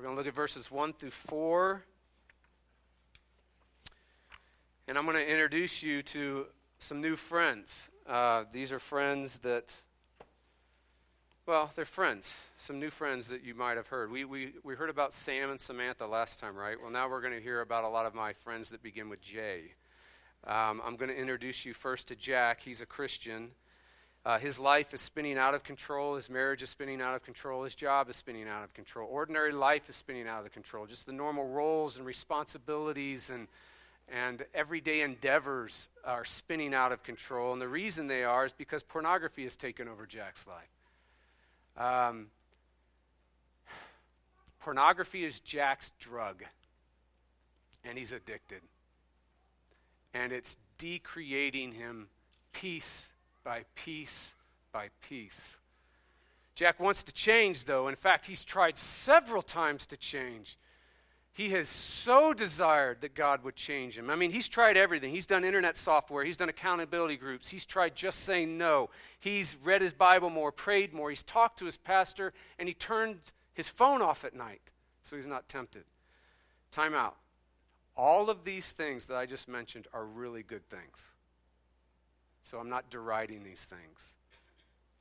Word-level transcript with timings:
We're 0.00 0.04
going 0.04 0.16
to 0.16 0.20
look 0.22 0.28
at 0.28 0.34
verses 0.34 0.70
1 0.70 0.94
through 0.94 1.10
4. 1.10 1.82
And 4.88 4.96
I'm 4.96 5.04
going 5.04 5.18
to 5.18 5.30
introduce 5.30 5.82
you 5.82 6.00
to 6.00 6.46
some 6.78 7.02
new 7.02 7.16
friends. 7.16 7.90
Uh, 8.08 8.44
these 8.50 8.72
are 8.72 8.78
friends 8.78 9.40
that, 9.40 9.74
well, 11.44 11.70
they're 11.76 11.84
friends. 11.84 12.34
Some 12.56 12.80
new 12.80 12.88
friends 12.88 13.28
that 13.28 13.44
you 13.44 13.54
might 13.54 13.76
have 13.76 13.88
heard. 13.88 14.10
We, 14.10 14.24
we, 14.24 14.54
we 14.64 14.74
heard 14.74 14.88
about 14.88 15.12
Sam 15.12 15.50
and 15.50 15.60
Samantha 15.60 16.06
last 16.06 16.40
time, 16.40 16.56
right? 16.56 16.80
Well, 16.80 16.90
now 16.90 17.06
we're 17.06 17.20
going 17.20 17.34
to 17.34 17.42
hear 17.42 17.60
about 17.60 17.84
a 17.84 17.88
lot 17.88 18.06
of 18.06 18.14
my 18.14 18.32
friends 18.32 18.70
that 18.70 18.82
begin 18.82 19.10
with 19.10 19.20
J. 19.20 19.74
Um, 20.46 20.80
I'm 20.82 20.96
going 20.96 21.10
to 21.10 21.16
introduce 21.18 21.66
you 21.66 21.74
first 21.74 22.08
to 22.08 22.16
Jack. 22.16 22.62
He's 22.62 22.80
a 22.80 22.86
Christian. 22.86 23.50
Uh, 24.24 24.38
his 24.38 24.58
life 24.58 24.92
is 24.92 25.00
spinning 25.00 25.38
out 25.38 25.54
of 25.54 25.64
control. 25.64 26.16
His 26.16 26.28
marriage 26.28 26.62
is 26.62 26.70
spinning 26.70 27.00
out 27.00 27.14
of 27.14 27.24
control. 27.24 27.64
His 27.64 27.74
job 27.74 28.10
is 28.10 28.16
spinning 28.16 28.48
out 28.48 28.64
of 28.64 28.74
control. 28.74 29.08
Ordinary 29.10 29.52
life 29.52 29.88
is 29.88 29.96
spinning 29.96 30.28
out 30.28 30.44
of 30.44 30.52
control. 30.52 30.86
Just 30.86 31.06
the 31.06 31.12
normal 31.12 31.48
roles 31.48 31.96
and 31.96 32.04
responsibilities 32.04 33.30
and, 33.30 33.48
and 34.12 34.44
everyday 34.54 35.00
endeavors 35.00 35.88
are 36.04 36.24
spinning 36.24 36.74
out 36.74 36.92
of 36.92 37.02
control. 37.02 37.54
And 37.54 37.62
the 37.62 37.68
reason 37.68 38.08
they 38.08 38.24
are 38.24 38.44
is 38.44 38.52
because 38.52 38.82
pornography 38.82 39.44
has 39.44 39.56
taken 39.56 39.88
over 39.88 40.04
Jack's 40.04 40.46
life. 40.46 42.06
Um, 42.12 42.26
pornography 44.60 45.24
is 45.24 45.40
Jack's 45.40 45.92
drug, 45.98 46.44
and 47.84 47.96
he's 47.96 48.12
addicted 48.12 48.60
and 50.12 50.32
it's 50.32 50.56
decreating 50.78 51.72
him 51.72 52.08
piece 52.52 53.08
by 53.44 53.64
piece 53.74 54.34
by 54.72 54.88
piece. 55.02 55.56
Jack 56.54 56.78
wants 56.78 57.02
to 57.04 57.12
change, 57.12 57.64
though. 57.64 57.88
In 57.88 57.96
fact, 57.96 58.26
he's 58.26 58.44
tried 58.44 58.76
several 58.76 59.42
times 59.42 59.86
to 59.86 59.96
change. 59.96 60.58
He 61.32 61.50
has 61.50 61.68
so 61.68 62.34
desired 62.34 63.00
that 63.00 63.14
God 63.14 63.44
would 63.44 63.56
change 63.56 63.96
him. 63.96 64.10
I 64.10 64.16
mean, 64.16 64.32
he's 64.32 64.48
tried 64.48 64.76
everything. 64.76 65.12
He's 65.12 65.26
done 65.26 65.44
internet 65.44 65.76
software, 65.76 66.24
he's 66.24 66.36
done 66.36 66.48
accountability 66.48 67.16
groups, 67.16 67.48
he's 67.48 67.64
tried 67.64 67.94
just 67.94 68.20
saying 68.20 68.58
no. 68.58 68.90
He's 69.20 69.56
read 69.62 69.80
his 69.80 69.92
Bible 69.92 70.28
more, 70.28 70.52
prayed 70.52 70.92
more, 70.92 71.08
he's 71.08 71.22
talked 71.22 71.58
to 71.60 71.64
his 71.64 71.76
pastor, 71.76 72.32
and 72.58 72.68
he 72.68 72.74
turned 72.74 73.20
his 73.54 73.68
phone 73.68 74.02
off 74.02 74.24
at 74.24 74.34
night 74.34 74.60
so 75.02 75.16
he's 75.16 75.26
not 75.26 75.48
tempted. 75.48 75.84
Time 76.72 76.94
out. 76.94 77.16
All 77.96 78.28
of 78.28 78.44
these 78.44 78.72
things 78.72 79.06
that 79.06 79.16
I 79.16 79.26
just 79.26 79.48
mentioned 79.48 79.86
are 79.92 80.04
really 80.04 80.42
good 80.42 80.68
things. 80.68 81.12
So 82.42 82.58
I'm 82.58 82.68
not 82.68 82.90
deriding 82.90 83.44
these 83.44 83.64
things. 83.64 84.14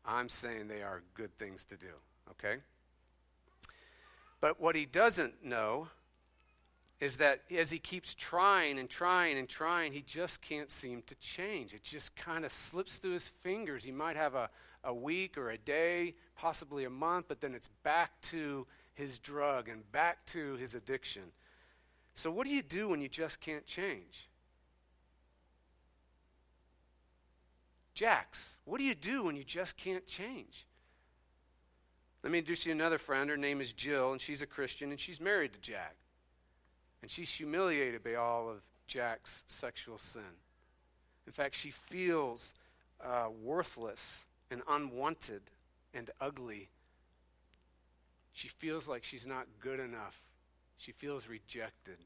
I'm 0.05 0.29
saying 0.29 0.67
they 0.67 0.81
are 0.81 1.03
good 1.13 1.35
things 1.37 1.65
to 1.65 1.77
do, 1.77 1.93
okay? 2.31 2.57
But 4.41 4.59
what 4.59 4.75
he 4.75 4.85
doesn't 4.85 5.43
know 5.43 5.89
is 6.99 7.17
that 7.17 7.41
as 7.55 7.71
he 7.71 7.79
keeps 7.79 8.13
trying 8.13 8.77
and 8.77 8.89
trying 8.89 9.37
and 9.37 9.47
trying, 9.47 9.93
he 9.93 10.01
just 10.01 10.41
can't 10.41 10.69
seem 10.69 11.01
to 11.03 11.15
change. 11.15 11.73
It 11.73 11.83
just 11.83 12.15
kind 12.15 12.43
of 12.43 12.51
slips 12.51 12.97
through 12.97 13.13
his 13.13 13.27
fingers. 13.27 13.83
He 13.83 13.91
might 13.91 14.17
have 14.17 14.35
a, 14.35 14.49
a 14.83 14.93
week 14.93 15.37
or 15.37 15.51
a 15.51 15.57
day, 15.57 16.15
possibly 16.35 16.83
a 16.83 16.89
month, 16.89 17.25
but 17.27 17.39
then 17.39 17.55
it's 17.55 17.69
back 17.83 18.19
to 18.23 18.67
his 18.93 19.17
drug 19.17 19.69
and 19.69 19.89
back 19.91 20.25
to 20.27 20.55
his 20.55 20.75
addiction. 20.75 21.23
So, 22.15 22.31
what 22.31 22.45
do 22.45 22.53
you 22.53 22.61
do 22.61 22.89
when 22.89 22.99
you 22.99 23.07
just 23.07 23.39
can't 23.39 23.65
change? 23.65 24.28
Jax, 27.99 28.55
what 28.63 28.77
do 28.77 28.85
you 28.85 28.95
do 28.95 29.25
when 29.25 29.35
you 29.35 29.43
just 29.43 29.75
can't 29.75 30.07
change? 30.07 30.65
Let 32.23 32.31
me 32.31 32.37
introduce 32.39 32.65
you 32.65 32.71
another 32.71 32.97
friend. 32.97 33.29
Her 33.29 33.35
name 33.35 33.59
is 33.59 33.73
Jill, 33.73 34.13
and 34.13 34.21
she's 34.21 34.41
a 34.41 34.45
Christian, 34.45 34.91
and 34.91 34.97
she's 34.97 35.19
married 35.19 35.51
to 35.51 35.59
Jack. 35.59 35.97
And 37.01 37.11
she's 37.11 37.29
humiliated 37.29 38.01
by 38.01 38.15
all 38.15 38.47
of 38.47 38.61
Jack's 38.87 39.43
sexual 39.47 39.97
sin. 39.97 40.21
In 41.27 41.33
fact, 41.33 41.55
she 41.55 41.71
feels 41.71 42.53
uh, 43.03 43.27
worthless 43.43 44.25
and 44.49 44.61
unwanted 44.69 45.41
and 45.93 46.09
ugly. 46.21 46.69
She 48.31 48.47
feels 48.47 48.87
like 48.87 49.03
she's 49.03 49.27
not 49.27 49.45
good 49.59 49.81
enough. 49.81 50.21
She 50.77 50.93
feels 50.93 51.27
rejected. 51.27 51.97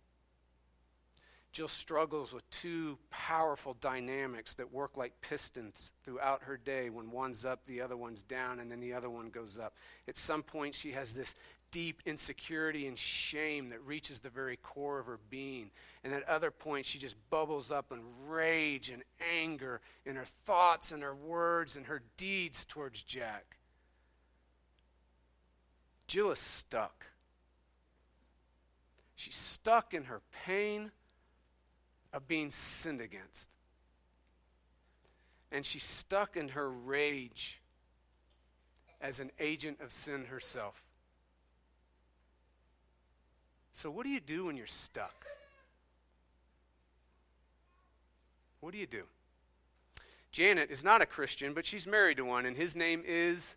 Jill 1.54 1.68
struggles 1.68 2.34
with 2.34 2.50
two 2.50 2.98
powerful 3.12 3.78
dynamics 3.80 4.56
that 4.56 4.74
work 4.74 4.98
like 4.98 5.22
pistons 5.22 5.94
throughout 6.04 6.42
her 6.44 6.58
day. 6.58 6.90
When 6.90 7.12
one's 7.12 7.46
up, 7.46 7.60
the 7.68 7.80
other 7.80 7.96
one's 7.96 8.24
down, 8.24 8.60
and 8.60 8.72
then 8.72 8.80
the 8.80 8.94
other 8.94 9.10
one 9.10 9.30
goes 9.30 9.60
up. 9.60 9.76
At 10.08 10.18
some 10.18 10.42
point, 10.42 10.74
she 10.74 10.94
has 10.94 11.14
this 11.14 11.36
deep 11.70 12.02
insecurity 12.08 12.88
and 12.88 12.98
shame 12.98 13.70
that 13.70 13.86
reaches 13.86 14.20
the 14.20 14.32
very 14.32 14.58
core 14.58 14.98
of 14.98 15.06
her 15.06 15.20
being. 15.30 15.70
And 16.04 16.12
at 16.12 16.28
other 16.28 16.50
points, 16.50 16.90
she 16.90 16.98
just 16.98 17.16
bubbles 17.30 17.70
up 17.70 17.92
in 17.92 18.00
rage 18.28 18.90
and 18.90 19.04
anger 19.36 19.80
in 20.08 20.16
her 20.16 20.26
thoughts 20.46 20.92
and 20.92 21.04
her 21.04 21.16
words 21.16 21.76
and 21.78 21.86
her 21.86 22.02
deeds 22.18 22.66
towards 22.66 23.04
Jack. 23.04 23.58
Jill 26.08 26.32
is 26.32 26.40
stuck. 26.40 27.06
She's 29.16 29.36
stuck 29.36 29.94
in 29.94 30.06
her 30.06 30.22
pain 30.46 30.92
of 32.14 32.28
being 32.28 32.52
sinned 32.52 33.02
against. 33.02 33.50
And 35.52 35.66
she's 35.66 35.84
stuck 35.84 36.38
in 36.38 36.50
her 36.50 36.70
rage 36.70 37.60
as 39.02 39.20
an 39.20 39.32
agent 39.40 39.80
of 39.82 39.92
sin 39.92 40.26
herself. 40.26 40.82
So, 43.74 43.90
what 43.90 44.06
do 44.06 44.10
you 44.12 44.20
do 44.20 44.46
when 44.46 44.56
you're 44.56 44.68
stuck? 44.68 45.26
What 48.62 48.72
do 48.72 48.78
you 48.78 48.88
do? 48.88 49.04
Janet 50.32 50.72
is 50.72 50.84
not 50.84 51.02
a 51.02 51.06
Christian, 51.06 51.54
but 51.54 51.66
she's 51.66 51.86
married 51.86 52.18
to 52.18 52.26
one, 52.26 52.46
and 52.46 52.56
his 52.56 52.76
name 52.76 53.04
is 53.06 53.56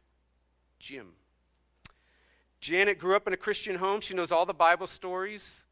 Jim. 0.79 1.13
Janet 2.61 2.99
grew 2.99 3.15
up 3.15 3.27
in 3.27 3.33
a 3.33 3.37
Christian 3.37 3.77
home. 3.77 4.01
She 4.01 4.15
knows 4.15 4.33
all 4.33 4.45
the 4.45 4.53
Bible 4.53 4.87
stories. 4.87 5.66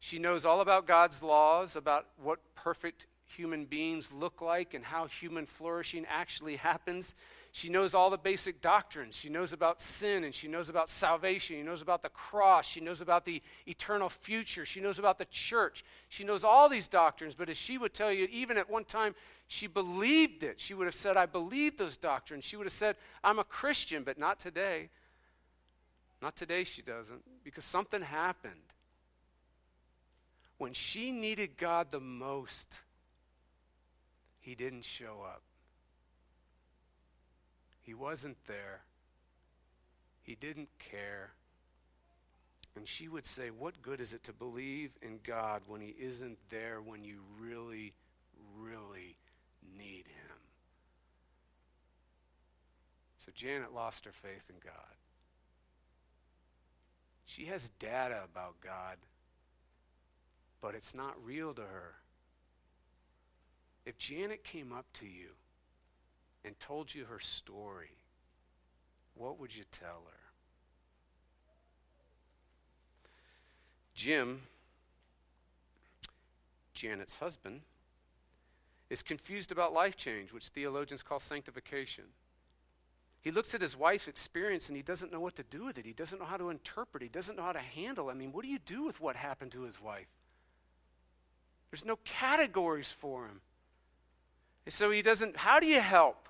She 0.00 0.18
knows 0.18 0.44
all 0.44 0.60
about 0.60 0.86
God's 0.86 1.22
laws, 1.22 1.76
about 1.76 2.06
what 2.22 2.38
perfect 2.54 3.06
human 3.28 3.66
beings 3.66 4.12
look 4.12 4.40
like 4.40 4.74
and 4.74 4.84
how 4.84 5.06
human 5.06 5.46
flourishing 5.46 6.06
actually 6.08 6.56
happens. 6.56 7.14
She 7.52 7.68
knows 7.68 7.94
all 7.94 8.10
the 8.10 8.18
basic 8.18 8.60
doctrines. 8.60 9.16
She 9.16 9.28
knows 9.28 9.52
about 9.52 9.80
sin 9.80 10.24
and 10.24 10.34
she 10.34 10.48
knows 10.48 10.68
about 10.68 10.88
salvation. 10.88 11.56
She 11.56 11.62
knows 11.62 11.82
about 11.82 12.02
the 12.02 12.08
cross. 12.10 12.66
She 12.66 12.80
knows 12.80 13.00
about 13.00 13.24
the 13.24 13.42
eternal 13.66 14.08
future. 14.08 14.64
She 14.64 14.80
knows 14.80 14.98
about 14.98 15.18
the 15.18 15.24
church. 15.26 15.84
She 16.08 16.24
knows 16.24 16.44
all 16.44 16.68
these 16.68 16.88
doctrines, 16.88 17.34
but 17.34 17.48
as 17.48 17.56
she 17.56 17.76
would 17.76 17.92
tell 17.92 18.12
you, 18.12 18.28
even 18.30 18.56
at 18.56 18.70
one 18.70 18.84
time, 18.84 19.14
she 19.46 19.66
believed 19.66 20.42
it. 20.42 20.60
She 20.60 20.74
would 20.74 20.86
have 20.86 20.94
said, 20.94 21.16
I 21.16 21.26
believe 21.26 21.76
those 21.76 21.96
doctrines. 21.96 22.44
She 22.44 22.56
would 22.56 22.66
have 22.66 22.72
said, 22.72 22.96
I'm 23.24 23.38
a 23.38 23.44
Christian, 23.44 24.04
but 24.04 24.18
not 24.18 24.38
today. 24.38 24.90
Not 26.20 26.36
today, 26.36 26.64
she 26.64 26.82
doesn't, 26.82 27.22
because 27.44 27.64
something 27.64 28.02
happened 28.02 28.74
when 30.58 30.72
she 30.72 31.12
needed 31.12 31.56
God 31.56 31.90
the 31.90 32.00
most, 32.00 32.80
he 34.40 34.54
didn't 34.54 34.84
show 34.84 35.22
up. 35.24 35.42
He 37.82 37.94
wasn't 37.94 38.36
there. 38.46 38.80
He 40.22 40.34
didn't 40.34 40.68
care. 40.78 41.30
And 42.76 42.86
she 42.86 43.08
would 43.08 43.24
say, 43.24 43.50
What 43.50 43.80
good 43.82 44.00
is 44.00 44.12
it 44.12 44.22
to 44.24 44.32
believe 44.32 44.90
in 45.00 45.20
God 45.24 45.62
when 45.66 45.80
He 45.80 45.94
isn't 45.98 46.38
there 46.50 46.80
when 46.80 47.02
you 47.02 47.20
really, 47.40 47.94
really 48.56 49.16
need 49.76 50.04
Him? 50.06 50.36
So 53.18 53.32
Janet 53.34 53.74
lost 53.74 54.04
her 54.04 54.12
faith 54.12 54.44
in 54.48 54.56
God. 54.62 54.74
She 57.24 57.46
has 57.46 57.70
data 57.78 58.20
about 58.32 58.60
God 58.62 58.96
but 60.60 60.74
it's 60.74 60.94
not 60.94 61.14
real 61.24 61.54
to 61.54 61.62
her. 61.62 61.94
If 63.86 63.96
Janet 63.98 64.44
came 64.44 64.72
up 64.72 64.86
to 64.94 65.06
you 65.06 65.30
and 66.44 66.58
told 66.60 66.94
you 66.94 67.04
her 67.06 67.20
story, 67.20 67.96
what 69.14 69.38
would 69.40 69.56
you 69.56 69.64
tell 69.70 70.02
her? 70.06 70.18
Jim, 73.94 74.42
Janet's 76.74 77.16
husband, 77.16 77.62
is 78.90 79.02
confused 79.02 79.50
about 79.50 79.72
life 79.72 79.96
change, 79.96 80.32
which 80.32 80.48
theologians 80.48 81.02
call 81.02 81.18
sanctification. 81.18 82.04
He 83.20 83.30
looks 83.30 83.54
at 83.54 83.60
his 83.60 83.76
wife's 83.76 84.06
experience 84.06 84.68
and 84.68 84.76
he 84.76 84.82
doesn't 84.82 85.12
know 85.12 85.20
what 85.20 85.34
to 85.36 85.42
do 85.42 85.64
with 85.64 85.78
it. 85.78 85.84
He 85.84 85.92
doesn't 85.92 86.18
know 86.18 86.24
how 86.24 86.36
to 86.36 86.50
interpret. 86.50 87.02
He 87.02 87.08
doesn't 87.08 87.36
know 87.36 87.42
how 87.42 87.52
to 87.52 87.58
handle. 87.58 88.08
I 88.08 88.14
mean, 88.14 88.32
what 88.32 88.44
do 88.44 88.48
you 88.48 88.58
do 88.58 88.84
with 88.84 89.00
what 89.00 89.16
happened 89.16 89.52
to 89.52 89.62
his 89.62 89.80
wife? 89.80 90.06
There's 91.70 91.84
no 91.84 91.96
categories 92.04 92.90
for 92.90 93.26
him. 93.26 93.40
And 94.64 94.72
so 94.72 94.90
he 94.90 95.02
doesn't, 95.02 95.36
how 95.36 95.60
do 95.60 95.66
you 95.66 95.80
help? 95.80 96.28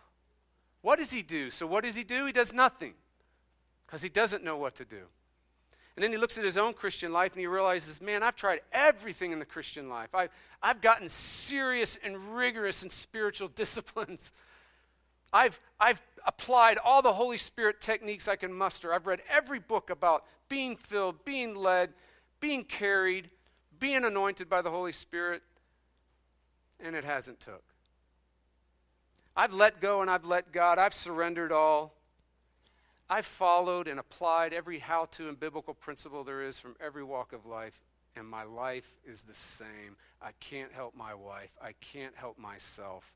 What 0.82 0.98
does 0.98 1.10
he 1.10 1.22
do? 1.22 1.50
So 1.50 1.66
what 1.66 1.84
does 1.84 1.94
he 1.94 2.04
do? 2.04 2.26
He 2.26 2.32
does 2.32 2.52
nothing 2.52 2.94
because 3.86 4.02
he 4.02 4.08
doesn't 4.08 4.44
know 4.44 4.56
what 4.56 4.76
to 4.76 4.84
do. 4.84 5.02
And 5.96 6.02
then 6.04 6.12
he 6.12 6.18
looks 6.18 6.38
at 6.38 6.44
his 6.44 6.56
own 6.56 6.74
Christian 6.74 7.12
life 7.12 7.32
and 7.32 7.40
he 7.40 7.48
realizes, 7.48 8.00
man, 8.00 8.22
I've 8.22 8.36
tried 8.36 8.60
everything 8.72 9.32
in 9.32 9.40
the 9.40 9.44
Christian 9.44 9.88
life. 9.88 10.14
I've, 10.14 10.30
I've 10.62 10.80
gotten 10.80 11.08
serious 11.08 11.98
and 12.04 12.16
rigorous 12.36 12.84
in 12.84 12.90
spiritual 12.90 13.48
disciplines. 13.54 14.32
I've, 15.32 15.58
I've 15.80 16.00
applied 16.24 16.78
all 16.78 17.02
the 17.02 17.12
Holy 17.12 17.36
Spirit 17.36 17.80
techniques 17.80 18.28
I 18.28 18.36
can 18.36 18.52
muster. 18.52 18.94
I've 18.94 19.08
read 19.08 19.22
every 19.28 19.58
book 19.58 19.90
about 19.90 20.24
being 20.48 20.76
filled, 20.76 21.24
being 21.24 21.56
led, 21.56 21.90
being 22.38 22.62
carried, 22.62 23.30
being 23.78 24.04
anointed 24.04 24.48
by 24.48 24.62
the 24.62 24.70
Holy 24.70 24.92
Spirit, 24.92 25.42
and 26.80 26.94
it 26.94 27.04
hasn't 27.04 27.40
took. 27.40 27.62
I've 29.36 29.54
let 29.54 29.80
go 29.80 30.00
and 30.02 30.10
I've 30.10 30.26
let 30.26 30.52
God. 30.52 30.78
I've 30.78 30.94
surrendered 30.94 31.52
all. 31.52 31.94
I've 33.08 33.26
followed 33.26 33.88
and 33.88 33.98
applied 33.98 34.52
every 34.52 34.80
how 34.80 35.06
to 35.12 35.28
and 35.28 35.38
biblical 35.38 35.74
principle 35.74 36.24
there 36.24 36.42
is 36.42 36.58
from 36.58 36.76
every 36.80 37.04
walk 37.04 37.32
of 37.32 37.46
life, 37.46 37.80
and 38.16 38.26
my 38.26 38.42
life 38.42 38.92
is 39.06 39.22
the 39.22 39.34
same. 39.34 39.96
I 40.20 40.32
can't 40.40 40.72
help 40.72 40.94
my 40.94 41.14
wife. 41.14 41.50
I 41.62 41.72
can't 41.80 42.14
help 42.16 42.38
myself. 42.38 43.12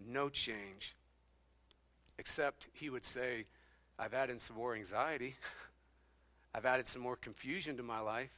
No 0.00 0.28
change. 0.28 0.94
Except 2.18 2.68
he 2.72 2.88
would 2.88 3.04
say, 3.04 3.46
I've 3.98 4.14
added 4.14 4.40
some 4.40 4.56
more 4.56 4.74
anxiety. 4.74 5.34
I've 6.54 6.66
added 6.66 6.86
some 6.86 7.02
more 7.02 7.16
confusion 7.16 7.76
to 7.78 7.82
my 7.82 8.00
life. 8.00 8.30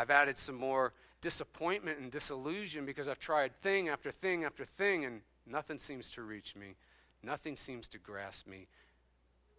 I've 0.00 0.10
added 0.10 0.38
some 0.38 0.54
more 0.54 0.94
disappointment 1.20 1.98
and 1.98 2.10
disillusion 2.10 2.86
because 2.86 3.06
I've 3.06 3.18
tried 3.18 3.54
thing 3.60 3.90
after 3.90 4.10
thing 4.10 4.44
after 4.44 4.64
thing 4.64 5.04
and 5.04 5.20
nothing 5.46 5.78
seems 5.78 6.08
to 6.12 6.22
reach 6.22 6.56
me. 6.56 6.76
Nothing 7.22 7.54
seems 7.54 7.86
to 7.88 7.98
grasp 7.98 8.46
me. 8.46 8.66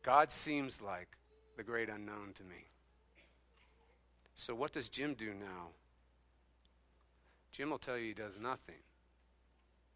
God 0.01 0.31
seems 0.31 0.81
like 0.81 1.15
the 1.57 1.63
great 1.63 1.89
unknown 1.89 2.33
to 2.37 2.43
me. 2.43 2.69
So, 4.33 4.55
what 4.55 4.73
does 4.73 4.89
Jim 4.89 5.13
do 5.13 5.31
now? 5.35 5.67
Jim 7.51 7.69
will 7.69 7.77
tell 7.77 7.95
you 7.95 8.07
he 8.07 8.13
does 8.15 8.39
nothing 8.39 8.81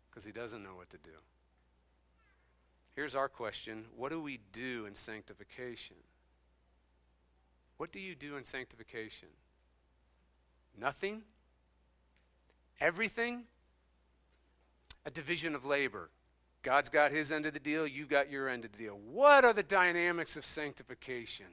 because 0.08 0.26
he 0.26 0.32
doesn't 0.32 0.62
know 0.62 0.76
what 0.76 0.92
to 0.92 0.98
do. 0.98 1.18
Here's 2.96 3.16
our 3.16 3.30
question 3.30 3.86
What 3.98 4.12
do 4.12 4.22
we 4.22 4.42
do 4.54 4.86
in 4.86 4.94
sanctification? 4.94 5.96
What 7.78 7.92
do 7.92 8.00
you 8.00 8.14
do 8.14 8.38
in 8.38 8.44
sanctification? 8.44 9.30
Nothing? 10.80 11.22
Everything? 12.80 13.44
A 15.06 15.12
division 15.12 15.56
of 15.56 15.66
labor. 15.66 16.10
God's 16.64 16.90
got 16.90 17.12
his 17.12 17.32
end 17.32 17.46
of 17.46 17.54
the 17.54 17.60
deal, 17.60 17.86
you've 17.86 18.10
got 18.10 18.32
your 18.32 18.50
end 18.50 18.66
of 18.66 18.72
the 18.72 18.78
deal. 18.80 19.00
What 19.12 19.46
are 19.46 19.54
the 19.54 19.64
dynamics 19.64 20.36
of 20.36 20.44
sanctification? 20.46 21.46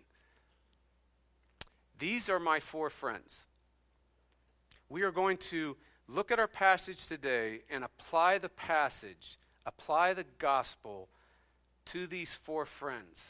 These 1.99 2.31
are 2.31 2.41
my 2.41 2.61
four 2.61 2.89
friends. 2.89 3.47
We 4.89 5.03
are 5.03 5.13
going 5.13 5.37
to 5.39 5.77
look 6.09 6.31
at 6.31 6.39
our 6.39 6.49
passage 6.49 7.07
today 7.07 7.61
and 7.71 7.85
apply 7.85 8.39
the 8.39 8.49
passage, 8.49 9.39
apply 9.67 10.15
the 10.15 10.25
gospel 10.39 11.09
to 11.87 12.07
these 12.07 12.35
four 12.35 12.65
friends 12.65 13.25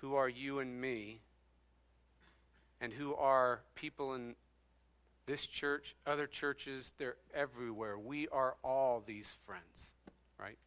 who 0.00 0.14
are 0.14 0.28
you 0.28 0.58
and 0.58 0.80
me, 0.80 1.20
and 2.80 2.92
who 2.92 3.14
are 3.14 3.62
people 3.74 4.14
in 4.14 4.34
this 5.26 5.46
church, 5.46 5.94
other 6.06 6.26
churches, 6.26 6.92
they're 6.98 7.16
everywhere. 7.34 7.98
We 7.98 8.28
are 8.28 8.56
all 8.62 9.02
these 9.06 9.36
friends. 9.46 9.92
Right? 10.38 10.58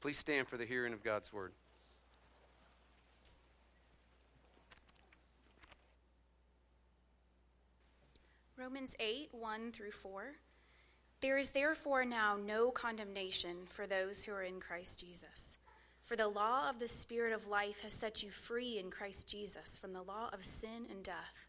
Please 0.00 0.18
stand 0.18 0.48
for 0.48 0.56
the 0.56 0.66
hearing 0.66 0.92
of 0.92 1.02
God's 1.02 1.32
word. 1.32 1.52
Romans 8.58 8.94
8, 9.00 9.30
1 9.32 9.72
through 9.72 9.90
4. 9.90 10.34
There 11.20 11.38
is 11.38 11.50
therefore 11.50 12.04
now 12.04 12.36
no 12.36 12.70
condemnation 12.70 13.56
for 13.68 13.86
those 13.86 14.24
who 14.24 14.32
are 14.32 14.42
in 14.42 14.60
Christ 14.60 15.00
Jesus. 15.00 15.58
For 16.02 16.16
the 16.16 16.28
law 16.28 16.68
of 16.68 16.78
the 16.78 16.88
Spirit 16.88 17.32
of 17.32 17.46
life 17.46 17.80
has 17.82 17.92
set 17.92 18.22
you 18.22 18.30
free 18.30 18.78
in 18.78 18.90
Christ 18.90 19.28
Jesus 19.28 19.78
from 19.78 19.92
the 19.92 20.02
law 20.02 20.30
of 20.32 20.44
sin 20.44 20.86
and 20.90 21.02
death. 21.02 21.48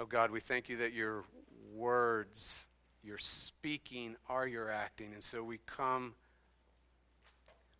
Oh 0.00 0.06
God, 0.06 0.30
we 0.30 0.40
thank 0.40 0.68
you 0.68 0.78
that 0.78 0.92
your 0.92 1.24
words 1.72 2.66
your 3.04 3.18
speaking 3.18 4.16
are 4.28 4.46
your 4.46 4.70
acting. 4.70 5.12
And 5.12 5.22
so 5.22 5.44
we 5.44 5.58
come 5.66 6.14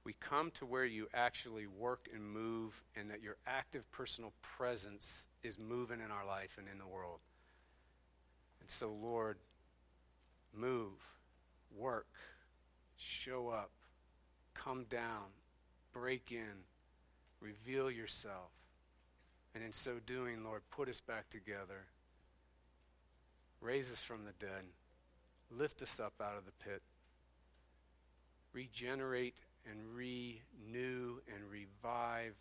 we 0.05 0.15
come 0.21 0.51
to 0.51 0.67
where 0.67 0.85
you 0.85 1.09
actually 1.15 1.67
work 1.67 2.09
and 2.13 2.23
move 2.23 2.83
and 2.95 3.11
that 3.11 3.23
your 3.23 3.37
active 3.47 3.91
personal 3.91 4.35
presence 4.43 5.25
is 5.43 5.59
moving 5.59 5.99
in 6.01 6.11
our 6.11 6.27
life 6.27 6.59
and 6.59 6.69
in 6.71 6.77
the 6.79 6.87
world. 6.87 7.21
And 8.61 8.69
so 8.69 8.93
Lord, 8.93 9.39
move, 10.53 10.93
work, 11.75 12.13
show 12.99 13.49
up, 13.49 13.71
come 14.53 14.85
down, 14.91 15.33
break 15.95 16.33
in, 16.33 16.65
reveal 17.41 17.91
yourself. 17.91 18.51
And 19.55 19.65
in 19.65 19.73
so 19.73 19.95
doing, 20.05 20.45
Lord, 20.45 20.63
put 20.71 20.91
us 20.91 21.01
back 21.01 21.31
together. 21.31 21.87
Raise 23.65 23.91
us 23.91 24.03
from 24.03 24.27
the 24.27 24.33
dead. 24.39 24.65
Lift 25.51 25.81
us 25.81 25.99
up 25.99 26.13
out 26.21 26.37
of 26.37 26.45
the 26.45 26.53
pit. 26.63 26.83
Regenerate 28.53 29.39
and 29.65 29.79
renew 29.97 31.21
and 31.35 31.51
revive 31.51 32.35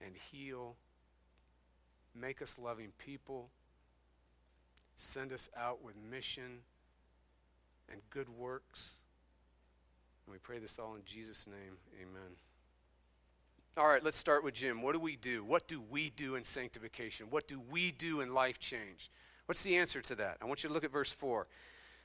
and 0.00 0.14
heal. 0.30 0.76
Make 2.14 2.40
us 2.40 2.56
loving 2.56 2.92
people. 2.98 3.48
Send 4.94 5.32
us 5.32 5.50
out 5.56 5.82
with 5.82 5.96
mission 6.08 6.60
and 7.90 8.00
good 8.10 8.28
works. 8.28 8.98
And 10.24 10.32
we 10.32 10.38
pray 10.38 10.60
this 10.60 10.78
all 10.78 10.94
in 10.94 11.02
Jesus' 11.04 11.48
name. 11.48 11.78
Amen. 12.00 12.36
All 13.76 13.88
right, 13.88 14.04
let's 14.04 14.16
start 14.16 14.44
with 14.44 14.54
Jim. 14.54 14.82
What 14.82 14.92
do 14.92 15.00
we 15.00 15.16
do? 15.16 15.42
What 15.42 15.66
do 15.66 15.82
we 15.90 16.10
do 16.10 16.36
in 16.36 16.44
sanctification? 16.44 17.26
What 17.28 17.48
do 17.48 17.60
we 17.72 17.90
do 17.90 18.20
in 18.20 18.32
life 18.32 18.60
change? 18.60 19.10
What's 19.46 19.62
the 19.62 19.76
answer 19.76 20.00
to 20.02 20.14
that? 20.16 20.38
I 20.40 20.46
want 20.46 20.62
you 20.62 20.68
to 20.68 20.74
look 20.74 20.84
at 20.84 20.92
verse 20.92 21.12
4. 21.12 21.46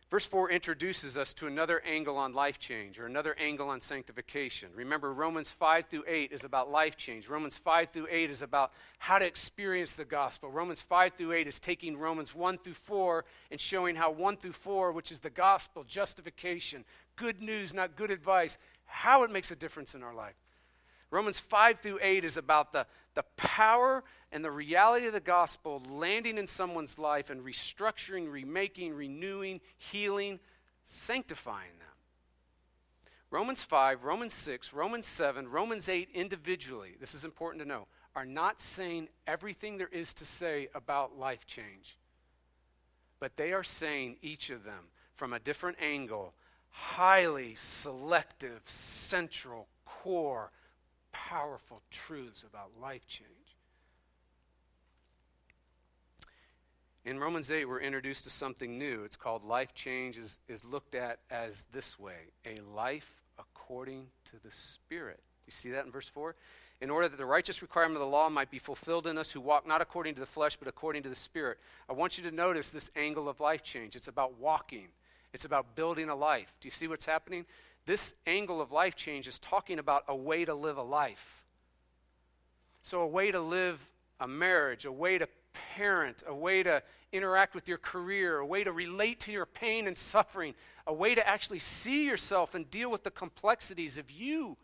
Verse 0.10 0.25
4 0.25 0.50
introduces 0.50 1.17
us 1.17 1.36
to 1.36 1.46
another 1.46 1.84
angle 1.86 2.17
on 2.17 2.34
life 2.34 2.58
change 2.58 3.00
or 3.00 3.05
another 3.05 3.36
angle 3.39 3.69
on 3.69 3.79
sanctification. 3.79 4.69
Remember, 4.74 5.13
Romans 5.13 5.51
5 5.51 5.86
through 5.86 6.03
8 6.08 6.31
is 6.31 6.43
about 6.43 6.72
life 6.72 6.98
change. 6.98 7.29
Romans 7.29 7.55
5 7.55 7.89
through 7.89 8.08
8 8.10 8.31
is 8.31 8.41
about 8.41 8.72
how 8.98 9.19
to 9.19 9.25
experience 9.25 9.96
the 9.96 10.05
gospel. 10.05 10.50
Romans 10.50 10.81
5 10.81 11.13
through 11.13 11.34
8 11.34 11.46
is 11.46 11.60
taking 11.60 11.96
Romans 11.96 12.34
1 12.34 12.58
through 12.58 12.74
4 12.74 13.24
and 13.51 13.62
showing 13.62 13.96
how 13.96 14.10
1 14.10 14.38
through 14.38 14.53
4, 14.53 14.91
which 14.93 15.12
is 15.12 15.19
the 15.19 15.29
gospel, 15.29 15.84
justification, 15.84 16.86
good 17.15 17.39
news, 17.39 17.72
not 17.72 17.96
good 17.96 18.10
advice, 18.10 18.58
how 18.86 19.22
it 19.22 19.29
makes 19.29 19.51
a 19.51 19.55
difference 19.55 19.93
in 19.93 20.01
our 20.01 20.15
life. 20.15 20.34
Romans 21.11 21.39
5 21.39 21.79
through 21.79 21.99
8 22.01 22.23
is 22.23 22.37
about 22.37 22.71
the, 22.71 22.85
the 23.15 23.23
power 23.35 24.03
and 24.31 24.45
the 24.45 24.51
reality 24.51 25.07
of 25.07 25.13
the 25.13 25.19
gospel 25.19 25.81
landing 25.89 26.37
in 26.37 26.45
someone's 26.45 26.99
life 26.99 27.29
and 27.29 27.43
restructuring, 27.43 28.31
remaking, 28.31 28.93
renewing, 28.93 29.59
healing, 29.77 30.39
sanctifying 30.85 31.77
them. 31.79 31.87
Romans 33.31 33.63
5, 33.63 34.03
Romans 34.03 34.33
6, 34.33 34.73
Romans 34.73 35.07
7, 35.07 35.47
Romans 35.47 35.87
8 35.87 36.09
individually, 36.13 36.95
this 36.99 37.13
is 37.13 37.25
important 37.25 37.61
to 37.61 37.67
know, 37.67 37.87
are 38.15 38.25
not 38.25 38.59
saying 38.59 39.07
everything 39.27 39.77
there 39.77 39.89
is 39.91 40.13
to 40.15 40.25
say 40.25 40.67
about 40.73 41.17
life 41.17 41.45
change. 41.45 41.97
But 43.19 43.35
they 43.35 43.53
are 43.53 43.63
saying 43.63 44.17
each 44.21 44.49
of 44.49 44.63
them 44.63 44.85
from 45.15 45.33
a 45.33 45.39
different 45.39 45.77
angle, 45.81 46.33
highly 46.69 47.53
selective, 47.55 48.61
central, 48.65 49.67
core, 49.85 50.51
powerful 51.11 51.81
truths 51.91 52.43
about 52.43 52.71
life 52.81 53.07
change. 53.07 53.29
In 57.05 57.19
Romans 57.19 57.49
8, 57.49 57.65
we're 57.65 57.79
introduced 57.79 58.25
to 58.25 58.29
something 58.29 58.77
new. 58.77 59.03
It's 59.03 59.15
called 59.15 59.43
life 59.43 59.73
change, 59.73 60.17
is, 60.17 60.39
is 60.47 60.65
looked 60.65 60.95
at 60.95 61.19
as 61.31 61.65
this 61.71 61.97
way 61.97 62.33
a 62.45 62.59
life 62.75 63.21
according 63.39 64.07
to 64.25 64.43
the 64.43 64.51
Spirit. 64.51 65.19
You 65.47 65.51
see 65.51 65.71
that 65.71 65.85
in 65.85 65.91
verse 65.91 66.09
4? 66.09 66.35
in 66.81 66.89
order 66.89 67.09
that 67.09 67.17
the 67.17 67.25
righteous 67.25 67.61
requirement 67.61 67.95
of 67.95 68.01
the 68.01 68.07
law 68.07 68.29
might 68.29 68.49
be 68.49 68.59
fulfilled 68.59 69.05
in 69.05 69.17
us 69.17 69.31
who 69.31 69.41
walk 69.41 69.67
not 69.67 69.81
according 69.81 70.13
to 70.13 70.19
the 70.19 70.25
flesh, 70.25 70.55
but 70.55 70.67
according 70.67 71.03
to 71.03 71.09
the 71.09 71.15
Spirit. 71.15 71.57
I 71.89 71.93
want 71.93 72.17
you 72.17 72.23
to 72.29 72.31
notice 72.31 72.69
this 72.69 72.89
angle 72.95 73.27
of 73.27 73.39
life 73.39 73.63
change. 73.63 73.95
It's 73.95 74.07
about 74.07 74.39
walking, 74.39 74.87
it's 75.33 75.45
about 75.45 75.75
building 75.75 76.09
a 76.09 76.15
life. 76.15 76.53
Do 76.61 76.67
you 76.67 76.71
see 76.71 76.87
what's 76.87 77.05
happening? 77.05 77.45
This 77.86 78.13
angle 78.27 78.62
of 78.62 78.71
life 78.71 78.95
change 78.95 79.27
is 79.27 79.39
talking 79.39 79.79
about 79.79 80.03
a 80.07 80.15
way 80.15 80.45
to 80.45 80.53
live 80.53 80.77
a 80.77 80.83
life. 80.83 81.45
So, 82.83 83.01
a 83.01 83.07
way 83.07 83.31
to 83.31 83.39
live 83.39 83.79
a 84.19 84.27
marriage, 84.27 84.86
a 84.86 84.91
way 84.91 85.17
to 85.17 85.27
parent, 85.75 86.24
a 86.27 86.33
way 86.33 86.63
to 86.63 86.83
interact 87.12 87.55
with 87.55 87.67
your 87.67 87.77
career, 87.77 88.39
a 88.39 88.45
way 88.45 88.63
to 88.63 88.71
relate 88.71 89.19
to 89.21 89.31
your 89.31 89.45
pain 89.45 89.88
and 89.88 89.98
suffering, 89.98 90.53
a 90.86 90.93
way 90.93 91.15
to 91.15 91.27
actually 91.27 91.59
see 91.59 92.05
yourself 92.05 92.55
and 92.55 92.69
deal 92.69 92.91
with 92.91 93.03
the 93.03 93.12
complexities 93.12 93.98
of 93.98 94.12
you, 94.12 94.57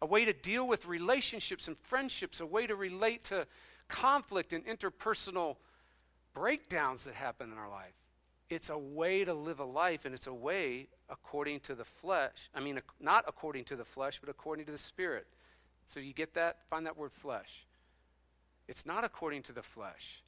a 0.00 0.06
way 0.06 0.24
to 0.24 0.32
deal 0.32 0.66
with 0.66 0.86
relationships 0.86 1.68
and 1.68 1.76
friendships, 1.78 2.40
a 2.40 2.46
way 2.46 2.66
to 2.66 2.74
relate 2.74 3.24
to 3.24 3.46
conflict 3.88 4.52
and 4.52 4.64
interpersonal 4.66 5.56
breakdowns 6.34 7.04
that 7.04 7.14
happen 7.14 7.50
in 7.50 7.58
our 7.58 7.68
life. 7.68 7.94
It's 8.50 8.70
a 8.70 8.78
way 8.78 9.24
to 9.24 9.34
live 9.34 9.60
a 9.60 9.64
life, 9.64 10.04
and 10.04 10.14
it's 10.14 10.26
a 10.26 10.32
way 10.32 10.88
according 11.10 11.60
to 11.60 11.74
the 11.74 11.84
flesh. 11.84 12.50
I 12.54 12.60
mean, 12.60 12.80
not 13.00 13.24
according 13.28 13.64
to 13.64 13.76
the 13.76 13.84
flesh, 13.84 14.20
but 14.20 14.30
according 14.30 14.66
to 14.66 14.72
the 14.72 14.78
Spirit. 14.78 15.26
So 15.86 16.00
you 16.00 16.12
get 16.14 16.34
that? 16.34 16.58
Find 16.70 16.86
that 16.86 16.96
word 16.96 17.12
flesh. 17.12 17.66
It's 18.66 18.86
not 18.86 19.04
according 19.04 19.42
to 19.44 19.52
the 19.52 19.62
flesh. 19.62 20.22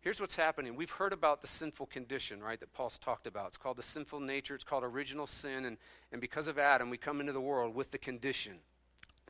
Here's 0.00 0.20
what's 0.20 0.34
happening. 0.34 0.74
We've 0.74 0.90
heard 0.90 1.12
about 1.12 1.42
the 1.42 1.46
sinful 1.46 1.86
condition, 1.86 2.42
right, 2.42 2.58
that 2.58 2.72
Paul's 2.72 2.98
talked 2.98 3.26
about. 3.26 3.48
It's 3.48 3.56
called 3.56 3.76
the 3.76 3.84
sinful 3.84 4.20
nature, 4.20 4.54
it's 4.54 4.64
called 4.64 4.82
original 4.82 5.26
sin. 5.26 5.64
And, 5.64 5.76
and 6.10 6.20
because 6.20 6.48
of 6.48 6.58
Adam, 6.58 6.90
we 6.90 6.96
come 6.96 7.20
into 7.20 7.32
the 7.32 7.40
world 7.40 7.74
with 7.74 7.90
the 7.90 7.98
condition 7.98 8.58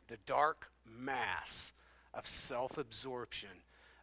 the 0.07 0.17
dark 0.25 0.69
mass 0.85 1.71
of 2.13 2.27
self 2.27 2.77
absorption, 2.77 3.49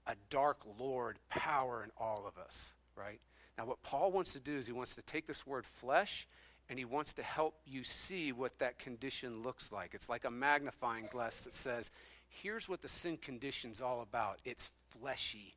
a 0.07 0.15
dark 0.31 0.61
Lord 0.79 1.19
power 1.29 1.83
in 1.85 1.91
all 1.99 2.25
of 2.27 2.43
us, 2.43 2.73
right? 2.97 3.21
Now, 3.61 3.67
what 3.67 3.83
Paul 3.83 4.11
wants 4.11 4.33
to 4.33 4.40
do 4.40 4.57
is 4.57 4.64
he 4.64 4.73
wants 4.73 4.95
to 4.95 5.02
take 5.02 5.26
this 5.26 5.47
word 5.47 5.67
flesh 5.67 6.26
and 6.71 6.79
he 6.79 6.87
wants 6.87 7.12
to 7.12 7.23
help 7.23 7.57
you 7.67 7.85
see 7.85 8.33
what 8.33 8.59
that 8.59 8.79
condition 8.79 9.43
looks 9.43 9.71
like. 9.71 9.93
It's 9.93 10.09
like 10.09 10.25
a 10.25 10.31
magnifying 10.31 11.09
glass 11.11 11.45
that 11.45 11.52
says, 11.52 11.90
here's 12.26 12.71
what 12.71 12.81
the 12.81 12.88
sin 12.88 13.19
condition's 13.19 13.83
all 13.83 14.00
about 14.00 14.38
it's 14.47 14.71
fleshy. 14.88 15.57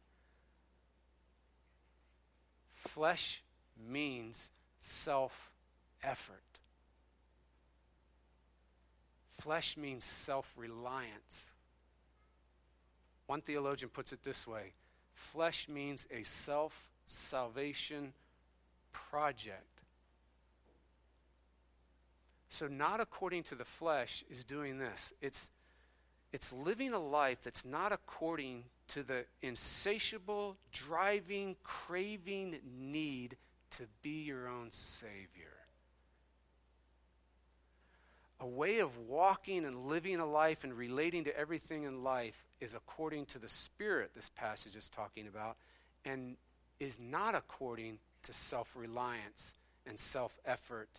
Flesh 2.76 3.42
means 3.90 4.52
self 4.82 5.54
effort. 6.04 6.44
Flesh 9.40 9.78
means 9.78 10.04
self 10.04 10.54
reliance. 10.58 11.48
One 13.28 13.40
theologian 13.40 13.90
puts 13.90 14.12
it 14.12 14.24
this 14.24 14.46
way 14.46 14.74
flesh 15.14 15.70
means 15.70 16.06
a 16.12 16.24
self 16.24 16.93
salvation 17.06 18.14
project. 18.92 19.82
So, 22.50 22.68
not 22.68 23.00
according 23.00 23.44
to 23.44 23.56
the 23.56 23.66
flesh 23.66 24.24
is 24.30 24.44
doing 24.44 24.78
this. 24.78 25.12
It's 25.22 25.50
it's 26.34 26.52
living 26.52 26.94
a 26.94 27.00
life 27.00 27.40
that's 27.44 27.64
not 27.64 27.92
according 27.92 28.64
to 28.90 29.04
the 29.04 29.26
insatiable, 29.44 30.58
driving, 30.72 31.56
craving 31.64 32.58
need 32.80 33.38
to 33.78 33.84
be 34.02 34.24
your 34.24 34.48
own 34.48 34.72
Savior. 34.72 35.54
A 38.40 38.48
way 38.48 38.80
of 38.80 38.98
walking 38.98 39.64
and 39.64 39.88
living 39.88 40.20
a 40.20 40.26
life 40.26 40.64
and 40.64 40.74
relating 40.74 41.24
to 41.26 41.38
everything 41.38 41.84
in 41.84 42.04
life 42.04 42.46
is 42.60 42.74
according 42.74 43.28
to 43.28 43.40
the 43.40 43.48
Spirit, 43.48 44.12
this 44.16 44.30
passage 44.36 44.76
is 44.76 44.90
talking 44.90 45.28
about, 45.28 45.56
and 46.04 46.36
is 46.84 46.98
not 47.00 47.36
according 47.36 48.00
to 48.24 48.34
self 48.34 48.76
reliance 48.76 49.54
and 49.86 50.00
self 50.00 50.40
effort 50.46 50.90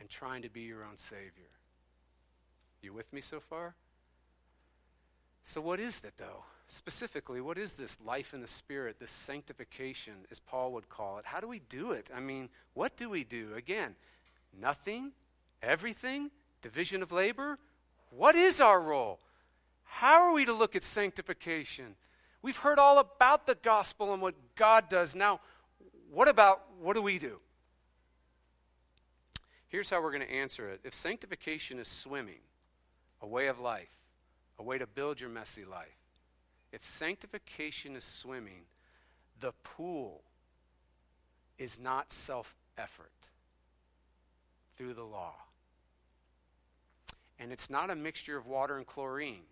and 0.00 0.08
trying 0.08 0.42
to 0.42 0.48
be 0.48 0.62
your 0.62 0.84
own 0.84 0.96
Savior. 0.96 1.50
You 2.82 2.92
with 2.92 3.12
me 3.12 3.20
so 3.20 3.40
far? 3.40 3.74
So, 5.42 5.60
what 5.60 5.80
is 5.80 6.00
that, 6.00 6.16
though? 6.16 6.44
Specifically, 6.68 7.40
what 7.40 7.56
is 7.56 7.74
this 7.74 7.98
life 8.04 8.34
in 8.34 8.40
the 8.40 8.48
Spirit, 8.48 8.98
this 8.98 9.12
sanctification, 9.12 10.14
as 10.30 10.40
Paul 10.40 10.72
would 10.72 10.88
call 10.88 11.18
it? 11.18 11.24
How 11.26 11.38
do 11.38 11.46
we 11.46 11.60
do 11.68 11.92
it? 11.92 12.10
I 12.14 12.18
mean, 12.18 12.48
what 12.74 12.96
do 12.96 13.08
we 13.08 13.22
do? 13.22 13.54
Again, 13.54 13.94
nothing, 14.60 15.12
everything, 15.62 16.30
division 16.62 17.02
of 17.02 17.12
labor. 17.12 17.58
What 18.10 18.34
is 18.34 18.60
our 18.60 18.80
role? 18.80 19.20
How 19.84 20.22
are 20.22 20.34
we 20.34 20.44
to 20.44 20.52
look 20.52 20.74
at 20.74 20.82
sanctification? 20.82 21.94
We've 22.46 22.56
heard 22.56 22.78
all 22.78 23.00
about 23.00 23.48
the 23.48 23.56
gospel 23.56 24.12
and 24.12 24.22
what 24.22 24.36
God 24.54 24.88
does. 24.88 25.16
Now, 25.16 25.40
what 26.12 26.28
about 26.28 26.62
what 26.80 26.94
do 26.94 27.02
we 27.02 27.18
do? 27.18 27.40
Here's 29.66 29.90
how 29.90 30.00
we're 30.00 30.12
going 30.12 30.28
to 30.28 30.32
answer 30.32 30.68
it. 30.68 30.78
If 30.84 30.94
sanctification 30.94 31.80
is 31.80 31.88
swimming, 31.88 32.38
a 33.20 33.26
way 33.26 33.48
of 33.48 33.58
life, 33.58 33.98
a 34.60 34.62
way 34.62 34.78
to 34.78 34.86
build 34.86 35.20
your 35.20 35.28
messy 35.28 35.64
life. 35.64 35.98
If 36.70 36.84
sanctification 36.84 37.96
is 37.96 38.04
swimming, 38.04 38.66
the 39.40 39.50
pool 39.64 40.22
is 41.58 41.80
not 41.80 42.12
self 42.12 42.54
effort 42.78 43.10
through 44.76 44.94
the 44.94 45.02
law. 45.02 45.34
And 47.40 47.52
it's 47.52 47.68
not 47.68 47.90
a 47.90 47.96
mixture 47.96 48.36
of 48.36 48.46
water 48.46 48.76
and 48.76 48.86
chlorine. 48.86 49.46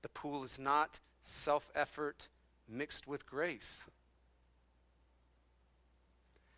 The 0.00 0.08
pool 0.08 0.42
is 0.42 0.58
not 0.58 1.00
self 1.22 1.70
effort 1.74 2.28
mixed 2.68 3.06
with 3.06 3.26
grace. 3.26 3.86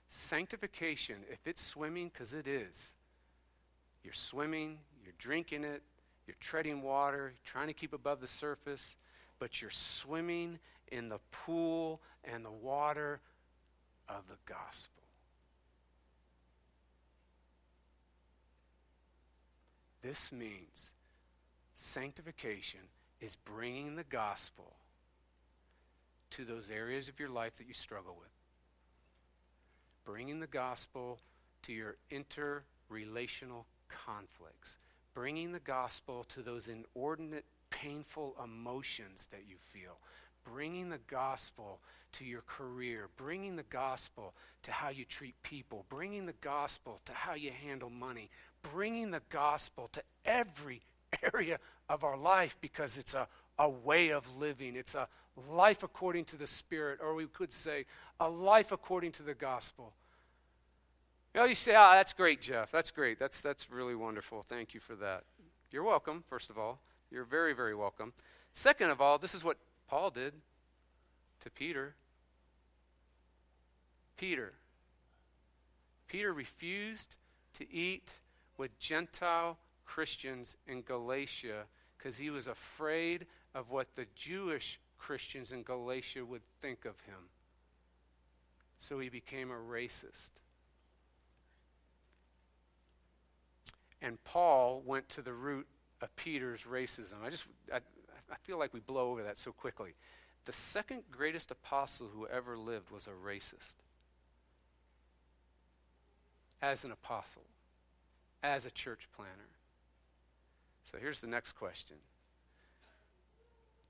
Sanctification, 0.08 1.16
if 1.30 1.46
it's 1.46 1.64
swimming, 1.64 2.10
because 2.12 2.34
it 2.34 2.46
is, 2.46 2.92
you're 4.04 4.12
swimming, 4.12 4.78
you're 5.02 5.14
drinking 5.18 5.64
it, 5.64 5.82
you're 6.26 6.36
treading 6.40 6.82
water, 6.82 7.32
trying 7.44 7.68
to 7.68 7.72
keep 7.72 7.92
above 7.92 8.20
the 8.20 8.28
surface, 8.28 8.96
but 9.38 9.62
you're 9.62 9.70
swimming 9.70 10.58
in 10.90 11.08
the 11.08 11.18
pool 11.30 12.00
and 12.24 12.44
the 12.44 12.50
water 12.50 13.20
of 14.08 14.22
the 14.28 14.36
gospel. 14.46 15.02
This 20.02 20.32
means 20.32 20.90
sanctification 21.74 22.80
is 23.22 23.36
bringing 23.36 23.96
the 23.96 24.04
gospel 24.04 24.74
to 26.30 26.44
those 26.44 26.70
areas 26.70 27.08
of 27.08 27.20
your 27.20 27.28
life 27.28 27.56
that 27.58 27.68
you 27.68 27.74
struggle 27.74 28.16
with. 28.18 28.28
Bringing 30.04 30.40
the 30.40 30.46
gospel 30.46 31.20
to 31.62 31.72
your 31.72 31.96
interrelational 32.10 33.64
conflicts. 33.88 34.78
Bringing 35.14 35.52
the 35.52 35.60
gospel 35.60 36.24
to 36.30 36.42
those 36.42 36.68
inordinate, 36.68 37.44
painful 37.70 38.34
emotions 38.42 39.28
that 39.30 39.42
you 39.48 39.56
feel, 39.72 39.98
bringing 40.44 40.88
the 40.88 41.00
gospel 41.08 41.80
to 42.12 42.24
your 42.24 42.42
career, 42.42 43.08
bringing 43.16 43.56
the 43.56 43.62
gospel 43.64 44.34
to 44.62 44.72
how 44.72 44.88
you 44.88 45.04
treat 45.04 45.34
people, 45.42 45.84
bringing 45.88 46.26
the 46.26 46.34
gospel 46.40 47.00
to 47.04 47.12
how 47.12 47.34
you 47.34 47.50
handle 47.50 47.90
money, 47.90 48.30
bringing 48.72 49.10
the 49.10 49.22
gospel 49.30 49.88
to 49.92 50.02
every 50.24 50.82
area 51.34 51.58
of 51.88 52.04
our 52.04 52.16
life 52.16 52.56
because 52.60 52.98
it's 52.98 53.14
a, 53.14 53.28
a 53.58 53.68
way 53.68 54.10
of 54.10 54.36
living. 54.36 54.76
It's 54.76 54.94
a 54.94 55.08
life 55.48 55.82
according 55.82 56.26
to 56.26 56.36
the 56.36 56.46
Spirit, 56.46 57.00
or 57.02 57.14
we 57.14 57.26
could 57.26 57.52
say 57.52 57.86
a 58.20 58.28
life 58.28 58.72
according 58.72 59.12
to 59.12 59.22
the 59.22 59.34
gospel. 59.34 59.92
You 61.34 61.40
know, 61.40 61.46
you 61.46 61.54
say, 61.54 61.74
ah, 61.74 61.90
oh, 61.90 61.94
that's 61.94 62.12
great, 62.12 62.42
Jeff. 62.42 62.70
That's 62.70 62.90
great. 62.90 63.18
That's, 63.18 63.40
that's 63.40 63.70
really 63.70 63.94
wonderful. 63.94 64.42
Thank 64.42 64.74
you 64.74 64.80
for 64.80 64.94
that. 64.96 65.24
You're 65.70 65.84
welcome, 65.84 66.24
first 66.28 66.50
of 66.50 66.58
all. 66.58 66.80
You're 67.10 67.24
very, 67.24 67.54
very 67.54 67.74
welcome. 67.74 68.12
Second 68.52 68.90
of 68.90 69.00
all, 69.00 69.16
this 69.16 69.34
is 69.34 69.42
what 69.42 69.56
Paul 69.88 70.10
did 70.10 70.34
to 71.40 71.50
Peter. 71.50 71.94
Peter. 74.18 74.52
Peter 76.06 76.32
refused 76.34 77.16
to 77.54 77.70
eat 77.72 78.18
with 78.58 78.78
Gentile 78.78 79.56
Christians 79.84 80.56
in 80.66 80.82
Galatia 80.82 81.64
because 81.96 82.18
he 82.18 82.30
was 82.30 82.46
afraid 82.46 83.26
of 83.54 83.70
what 83.70 83.94
the 83.94 84.06
Jewish 84.14 84.80
Christians 84.98 85.52
in 85.52 85.62
Galatia 85.62 86.24
would 86.24 86.42
think 86.60 86.84
of 86.84 86.98
him. 87.00 87.28
So 88.78 88.98
he 88.98 89.08
became 89.08 89.50
a 89.50 89.54
racist. 89.54 90.30
And 94.00 94.22
Paul 94.24 94.82
went 94.84 95.08
to 95.10 95.22
the 95.22 95.32
root 95.32 95.66
of 96.00 96.14
Peter's 96.16 96.62
racism. 96.62 97.14
I 97.24 97.30
just, 97.30 97.44
I, 97.72 97.76
I 97.76 98.36
feel 98.42 98.58
like 98.58 98.74
we 98.74 98.80
blow 98.80 99.10
over 99.10 99.22
that 99.22 99.38
so 99.38 99.52
quickly. 99.52 99.94
The 100.44 100.52
second 100.52 101.02
greatest 101.10 101.52
apostle 101.52 102.08
who 102.12 102.26
ever 102.26 102.58
lived 102.58 102.90
was 102.90 103.06
a 103.06 103.10
racist. 103.10 103.76
As 106.60 106.84
an 106.84 106.90
apostle, 106.90 107.44
as 108.42 108.66
a 108.66 108.70
church 108.70 109.08
planner. 109.14 109.50
So 110.84 110.98
here's 111.00 111.20
the 111.20 111.26
next 111.26 111.52
question 111.52 111.96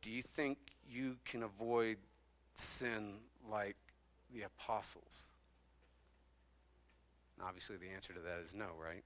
Do 0.00 0.10
you 0.10 0.22
think 0.22 0.58
you 0.88 1.16
can 1.24 1.42
avoid 1.42 1.98
sin 2.54 3.14
like 3.50 3.76
the 4.34 4.42
apostles? 4.42 5.28
And 7.36 7.46
obviously, 7.46 7.76
the 7.76 7.88
answer 7.88 8.12
to 8.12 8.20
that 8.20 8.40
is 8.44 8.54
no, 8.54 8.68
right? 8.80 9.04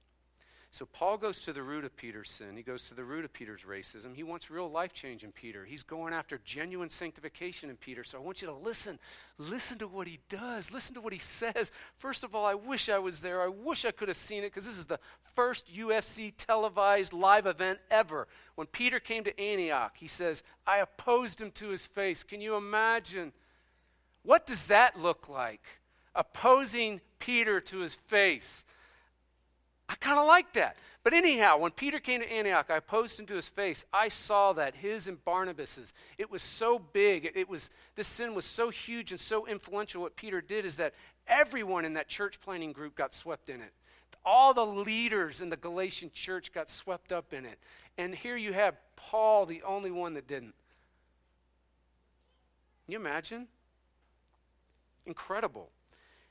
So 0.71 0.85
Paul 0.85 1.17
goes 1.17 1.41
to 1.43 1.53
the 1.53 1.63
root 1.63 1.85
of 1.85 1.97
Peter's 1.97 2.29
sin. 2.29 2.57
He 2.57 2.63
goes 2.63 2.89
to 2.89 2.95
the 2.95 3.05
root 3.05 3.25
of 3.25 3.33
Peter's 3.33 3.63
racism. 3.63 4.15
He 4.15 4.23
wants 4.23 4.51
real 4.51 4.71
life 4.71 4.93
change 4.93 5.25
in 5.25 5.33
Peter. 5.33 5.65
He's 5.65 5.83
going 5.83 6.13
after 6.13 6.39
genuine 6.45 6.91
sanctification 6.91 7.71
in 7.71 7.77
Peter. 7.77 8.05
So 8.05 8.19
I 8.19 8.21
want 8.21 8.43
you 8.43 8.49
to 8.49 8.55
listen. 8.55 8.99
Listen 9.39 9.79
to 9.79 9.89
what 9.89 10.07
he 10.07 10.19
does. 10.29 10.73
Listen 10.73 10.95
to 10.97 11.01
what 11.01 11.13
he 11.13 11.19
says. 11.19 11.73
First 11.97 12.25
of 12.25 12.35
all, 12.35 12.45
I 12.45 12.55
wish 12.55 12.89
I 12.89 12.99
was 12.99 13.21
there. 13.21 13.41
I 13.41 13.49
wish 13.49 13.85
I 13.85 13.91
could 13.91 14.09
have 14.09 14.17
seen 14.17 14.43
it 14.43 14.49
because 14.49 14.67
this 14.67 14.77
is 14.77 14.87
the 14.87 15.01
first 15.35 15.73
UFC 15.73 16.33
televised 16.37 17.13
live 17.13 17.47
event 17.47 17.79
ever. 17.91 18.29
When 18.57 18.67
Peter 18.67 19.01
came 19.01 19.25
to 19.25 19.41
Antioch, 19.41 19.93
he 19.97 20.09
says, 20.09 20.43
I 20.67 20.79
opposed 20.79 21.41
him 21.41 21.53
to 21.53 21.69
his 21.69 21.87
face. 21.87 22.23
Can 22.23 22.41
you 22.41 22.57
imagine? 22.57 23.33
What 24.25 24.47
does 24.47 24.67
that 24.67 25.01
look 25.01 25.29
like? 25.29 25.63
Opposing 26.15 27.01
Peter 27.19 27.61
to 27.61 27.79
his 27.79 27.95
face. 27.95 28.65
I 29.89 29.95
kind 29.95 30.19
of 30.19 30.27
like 30.27 30.53
that. 30.55 30.77
But 31.05 31.15
anyhow, 31.15 31.59
when 31.59 31.71
Peter 31.71 32.01
came 32.01 32.21
to 32.21 32.33
Antioch, 32.33 32.69
I 32.69 32.81
posed 32.81 33.21
into 33.21 33.35
his 33.35 33.47
face. 33.47 33.85
I 33.93 34.09
saw 34.09 34.53
that 34.55 34.75
his 34.75 35.07
and 35.07 35.25
Barnabas's, 35.25 35.95
it 36.19 36.33
was 36.33 36.43
so 36.43 36.81
big. 36.81 37.31
It 37.37 37.49
was 37.49 37.71
this 37.95 38.09
sin 38.09 38.35
was 38.35 38.45
so 38.45 38.71
huge 38.71 39.13
and 39.13 39.21
so 39.21 39.47
influential. 39.47 40.03
What 40.03 40.17
Peter 40.17 40.41
did 40.41 40.65
is 40.65 40.79
that 40.79 40.95
everyone 41.29 41.85
in 41.85 41.93
that 41.93 42.09
church 42.09 42.41
planning 42.41 42.73
group 42.73 42.97
got 42.97 43.15
swept 43.15 43.49
in 43.49 43.61
it. 43.61 43.73
All 44.25 44.53
the 44.53 44.67
leaders 44.67 45.41
in 45.41 45.49
the 45.49 45.57
Galatian 45.57 46.11
church 46.13 46.53
got 46.53 46.69
swept 46.69 47.13
up 47.13 47.33
in 47.33 47.47
it. 47.47 47.61
And 47.97 48.13
here 48.13 48.37
you 48.37 48.53
have 48.53 48.75
Paul, 48.97 49.47
the 49.47 49.63
only 49.63 49.93
one 49.93 50.15
that 50.15 50.27
didn't. 50.27 50.55
Can 52.85 52.93
you 52.93 52.99
imagine? 52.99 53.47
Incredible. 55.07 55.71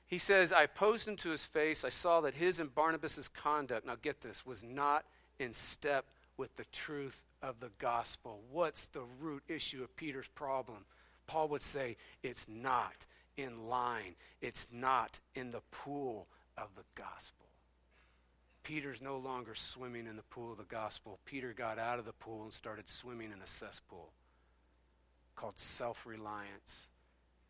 He 0.08 0.18
says, 0.18 0.52
I 0.52 0.68
posed 0.68 1.08
him 1.08 1.16
to 1.18 1.32
his 1.32 1.46
face. 1.46 1.84
I 1.84 1.90
saw 1.90 2.22
that 2.22 2.36
his 2.36 2.60
and 2.60 2.74
Barnabas' 2.74 3.28
conduct, 3.28 3.88
now 3.88 3.96
get 4.02 4.22
this, 4.22 4.46
was 4.46 4.64
not 4.64 5.06
in 5.40 5.52
step 5.52 6.06
with 6.38 6.56
the 6.56 6.66
truth 6.66 7.24
of 7.42 7.60
the 7.60 7.72
gospel. 7.80 8.42
What's 8.52 8.88
the 8.88 9.04
root 9.20 9.44
issue 9.48 9.84
of 9.84 9.96
Peter's 9.96 10.28
problem? 10.28 10.86
Paul 11.28 11.48
would 11.50 11.62
say, 11.62 11.98
it's 12.22 12.48
not 12.48 13.06
in 13.36 13.68
line, 13.68 14.16
it's 14.42 14.68
not 14.72 15.20
in 15.34 15.52
the 15.52 15.62
pool 15.72 16.28
of 16.58 16.70
the 16.76 16.84
gospel. 16.94 17.46
Peter's 18.64 19.02
no 19.02 19.18
longer 19.18 19.54
swimming 19.54 20.08
in 20.08 20.16
the 20.16 20.24
pool 20.24 20.52
of 20.52 20.58
the 20.58 20.64
gospel. 20.64 21.20
Peter 21.26 21.54
got 21.54 21.78
out 21.78 22.00
of 22.00 22.06
the 22.06 22.14
pool 22.14 22.44
and 22.44 22.54
started 22.54 22.90
swimming 22.90 23.32
in 23.32 23.42
a 23.42 23.48
cesspool 23.48 24.12
called 25.36 25.58
self 25.60 26.06
reliance 26.06 26.88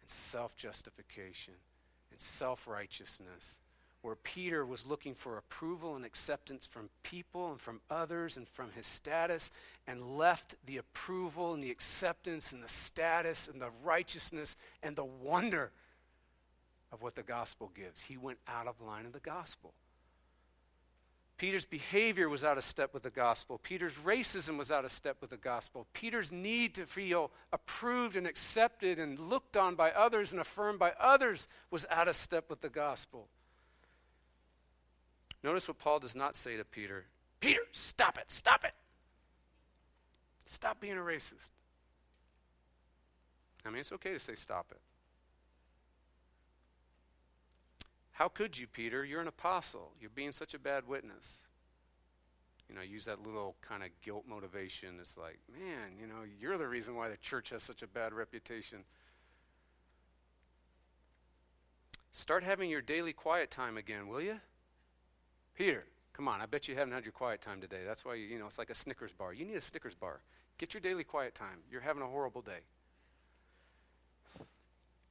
and 0.02 0.10
self 0.10 0.56
justification 0.58 1.54
and 2.16 2.22
self 2.22 2.66
righteousness, 2.66 3.60
where 4.02 4.16
Peter 4.16 4.66
was 4.66 4.86
looking 4.86 5.14
for 5.14 5.38
approval 5.38 5.98
and 5.98 6.06
acceptance 6.06 6.66
from 6.66 6.88
people 7.04 7.52
and 7.52 7.60
from 7.60 7.82
others 7.90 8.38
and 8.38 8.48
from 8.48 8.72
his 8.72 8.88
status, 8.88 9.52
and 9.86 10.18
left 10.18 10.56
the 10.66 10.78
approval 10.78 11.54
and 11.54 11.62
the 11.62 11.72
acceptance 11.72 12.54
and 12.54 12.64
the 12.64 12.70
status 12.70 13.50
and 13.50 13.62
the 13.62 13.72
righteousness 13.84 14.56
and 14.82 14.96
the 14.96 15.04
wonder 15.04 15.72
of 16.94 17.02
what 17.02 17.16
the 17.16 17.24
gospel 17.24 17.70
gives. 17.76 18.04
He 18.04 18.16
went 18.16 18.38
out 18.48 18.68
of 18.68 18.80
line 18.80 19.06
of 19.06 19.12
the 19.12 19.20
gospel. 19.20 19.74
Peter's 21.38 21.66
behavior 21.66 22.30
was 22.30 22.44
out 22.44 22.58
of 22.58 22.64
step 22.64 22.94
with 22.94 23.04
the 23.04 23.10
gospel. 23.10 23.60
Peter's 23.62 23.96
racism 23.96 24.58
was 24.58 24.72
out 24.72 24.86
of 24.86 24.92
step 24.92 25.18
with 25.20 25.32
the 25.32 25.38
gospel. 25.38 25.86
Peter's 25.94 26.32
need 26.32 26.76
to 26.76 26.86
feel 26.86 27.30
approved 27.52 28.16
and 28.16 28.26
accepted 28.26 29.00
and 29.00 29.20
looked 29.20 29.58
on 29.58 29.76
by 29.76 29.92
others 29.92 30.32
and 30.32 30.40
affirmed 30.40 30.80
by 30.80 30.94
others 31.00 31.50
was 31.72 31.86
out 31.90 32.08
of 32.08 32.16
step 32.16 32.50
with 32.50 32.62
the 32.62 32.70
gospel. 32.70 33.28
Notice 35.44 35.68
what 35.68 35.78
Paul 35.78 36.00
does 36.00 36.16
not 36.16 36.36
say 36.36 36.58
to 36.58 36.64
Peter 36.64 37.06
Peter, 37.42 37.62
stop 37.74 38.18
it, 38.18 38.32
stop 38.32 38.64
it. 38.64 38.74
Stop 40.46 40.80
being 40.80 40.98
a 40.98 41.02
racist. 41.02 41.52
I 43.66 43.70
mean, 43.70 43.80
it's 43.80 43.92
okay 43.92 44.14
to 44.14 44.20
say 44.20 44.36
stop 44.36 44.68
it. 44.72 44.80
How 48.16 48.30
could 48.30 48.58
you, 48.58 48.66
Peter? 48.66 49.04
You're 49.04 49.20
an 49.20 49.28
apostle. 49.28 49.92
You're 50.00 50.10
being 50.10 50.32
such 50.32 50.54
a 50.54 50.60
bad 50.60 50.88
witness. 50.88 51.42
You 52.70 52.74
know, 52.74 52.82
use 52.82 53.04
that 53.06 53.22
little 53.22 53.58
kind 53.62 53.84
of 53.84 53.90
guilt 54.02 54.24
motivation. 54.26 54.96
It's 55.02 55.18
like, 55.18 55.38
man, 55.52 55.98
you 56.00 56.08
know, 56.08 56.24
you're 56.40 56.58
the 56.58 56.68
reason 56.68 56.96
why 56.96 57.10
the 57.10 57.18
church 57.18 57.50
has 57.50 57.62
such 57.62 57.82
a 57.82 57.88
bad 57.88 58.14
reputation. 58.14 58.86
Start 62.14 62.46
having 62.46 62.70
your 62.70 62.82
daily 62.82 63.12
quiet 63.12 63.52
time 63.52 63.76
again, 63.76 64.08
will 64.08 64.22
you? 64.22 64.40
Peter, 65.54 65.84
come 66.14 66.30
on. 66.30 66.40
I 66.40 66.46
bet 66.46 66.70
you 66.70 66.76
haven't 66.76 66.94
had 66.94 67.04
your 67.04 67.12
quiet 67.12 67.42
time 67.42 67.60
today. 67.60 67.82
That's 67.86 68.06
why, 68.06 68.14
you, 68.16 68.28
you 68.28 68.40
know, 68.40 68.48
it's 68.48 68.58
like 68.58 68.70
a 68.70 68.76
Snickers 68.76 69.12
bar. 69.12 69.34
You 69.34 69.44
need 69.44 69.58
a 69.58 69.62
Snickers 69.62 69.94
bar. 69.94 70.22
Get 70.58 70.74
your 70.74 70.80
daily 70.80 71.04
quiet 71.04 71.36
time. 71.36 71.60
You're 71.70 71.82
having 71.82 72.02
a 72.02 72.08
horrible 72.08 72.42
day. 72.42 72.60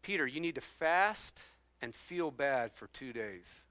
Peter, 0.00 0.26
you 0.26 0.40
need 0.40 0.54
to 0.54 0.62
fast 0.62 1.42
and 1.82 1.94
feel 1.94 2.30
bad 2.30 2.72
for 2.72 2.86
two 2.88 3.12
days. 3.12 3.66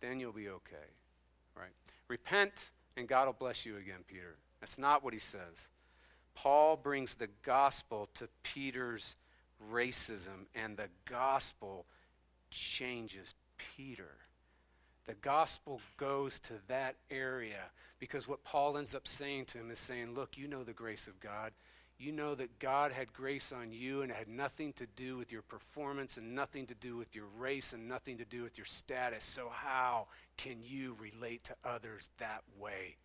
Then 0.00 0.20
you'll 0.20 0.32
be 0.32 0.48
okay. 0.48 0.76
Right? 1.56 1.72
Repent 2.08 2.70
and 2.96 3.08
God 3.08 3.26
will 3.26 3.36
bless 3.38 3.66
you 3.66 3.76
again, 3.76 4.04
Peter. 4.06 4.36
That's 4.60 4.78
not 4.78 5.04
what 5.04 5.12
he 5.12 5.18
says. 5.18 5.68
Paul 6.34 6.76
brings 6.76 7.14
the 7.14 7.28
gospel 7.42 8.08
to 8.14 8.28
Peter's 8.42 9.16
racism, 9.72 10.46
and 10.54 10.76
the 10.76 10.88
gospel 11.06 11.86
changes 12.50 13.34
Peter. 13.76 14.16
The 15.06 15.14
gospel 15.14 15.80
goes 15.96 16.38
to 16.40 16.54
that 16.68 16.96
area 17.10 17.70
because 17.98 18.26
what 18.26 18.44
Paul 18.44 18.76
ends 18.76 18.94
up 18.94 19.06
saying 19.06 19.46
to 19.46 19.58
him 19.58 19.70
is 19.70 19.78
saying, 19.78 20.14
Look, 20.14 20.36
you 20.36 20.48
know 20.48 20.64
the 20.64 20.72
grace 20.72 21.06
of 21.06 21.20
God 21.20 21.52
you 21.98 22.12
know 22.12 22.34
that 22.34 22.58
God 22.58 22.92
had 22.92 23.12
grace 23.12 23.52
on 23.52 23.72
you 23.72 24.02
and 24.02 24.10
it 24.10 24.16
had 24.16 24.28
nothing 24.28 24.72
to 24.74 24.86
do 24.96 25.16
with 25.16 25.32
your 25.32 25.42
performance 25.42 26.16
and 26.18 26.34
nothing 26.34 26.66
to 26.66 26.74
do 26.74 26.96
with 26.96 27.14
your 27.14 27.24
race 27.38 27.72
and 27.72 27.88
nothing 27.88 28.18
to 28.18 28.24
do 28.24 28.42
with 28.42 28.58
your 28.58 28.66
status. 28.66 29.24
So, 29.24 29.50
how 29.50 30.08
can 30.36 30.58
you 30.62 30.96
relate 31.00 31.44
to 31.44 31.56
others 31.64 32.10
that 32.18 32.42
way? 32.58 32.96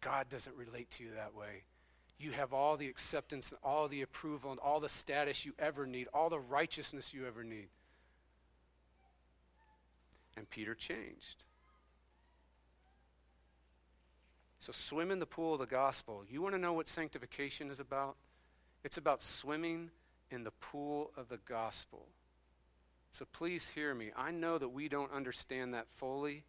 God 0.00 0.28
doesn't 0.28 0.56
relate 0.56 0.90
to 0.92 1.04
you 1.04 1.10
that 1.16 1.34
way. 1.34 1.64
You 2.18 2.32
have 2.32 2.52
all 2.52 2.76
the 2.76 2.88
acceptance, 2.88 3.52
and 3.52 3.60
all 3.62 3.88
the 3.88 4.02
approval, 4.02 4.50
and 4.50 4.60
all 4.60 4.80
the 4.80 4.88
status 4.88 5.46
you 5.46 5.52
ever 5.58 5.86
need, 5.86 6.08
all 6.12 6.28
the 6.28 6.40
righteousness 6.40 7.14
you 7.14 7.26
ever 7.26 7.44
need. 7.44 7.68
And 10.36 10.50
Peter 10.50 10.74
changed. 10.74 11.44
So 14.58 14.72
swim 14.72 15.10
in 15.10 15.20
the 15.20 15.26
pool 15.26 15.54
of 15.54 15.60
the 15.60 15.66
gospel. 15.66 16.24
You 16.28 16.42
want 16.42 16.54
to 16.54 16.60
know 16.60 16.72
what 16.72 16.88
sanctification 16.88 17.70
is 17.70 17.80
about? 17.80 18.16
It's 18.84 18.96
about 18.96 19.22
swimming 19.22 19.90
in 20.30 20.44
the 20.44 20.50
pool 20.50 21.12
of 21.16 21.28
the 21.28 21.38
gospel. 21.48 22.06
So 23.12 23.24
please 23.32 23.70
hear 23.70 23.94
me. 23.94 24.10
I 24.16 24.30
know 24.30 24.58
that 24.58 24.68
we 24.68 24.88
don't 24.88 25.12
understand 25.12 25.74
that 25.74 25.86
fully, 25.94 26.44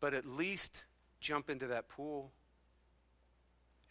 but 0.00 0.14
at 0.14 0.26
least 0.26 0.84
jump 1.20 1.50
into 1.50 1.66
that 1.68 1.88
pool. 1.88 2.30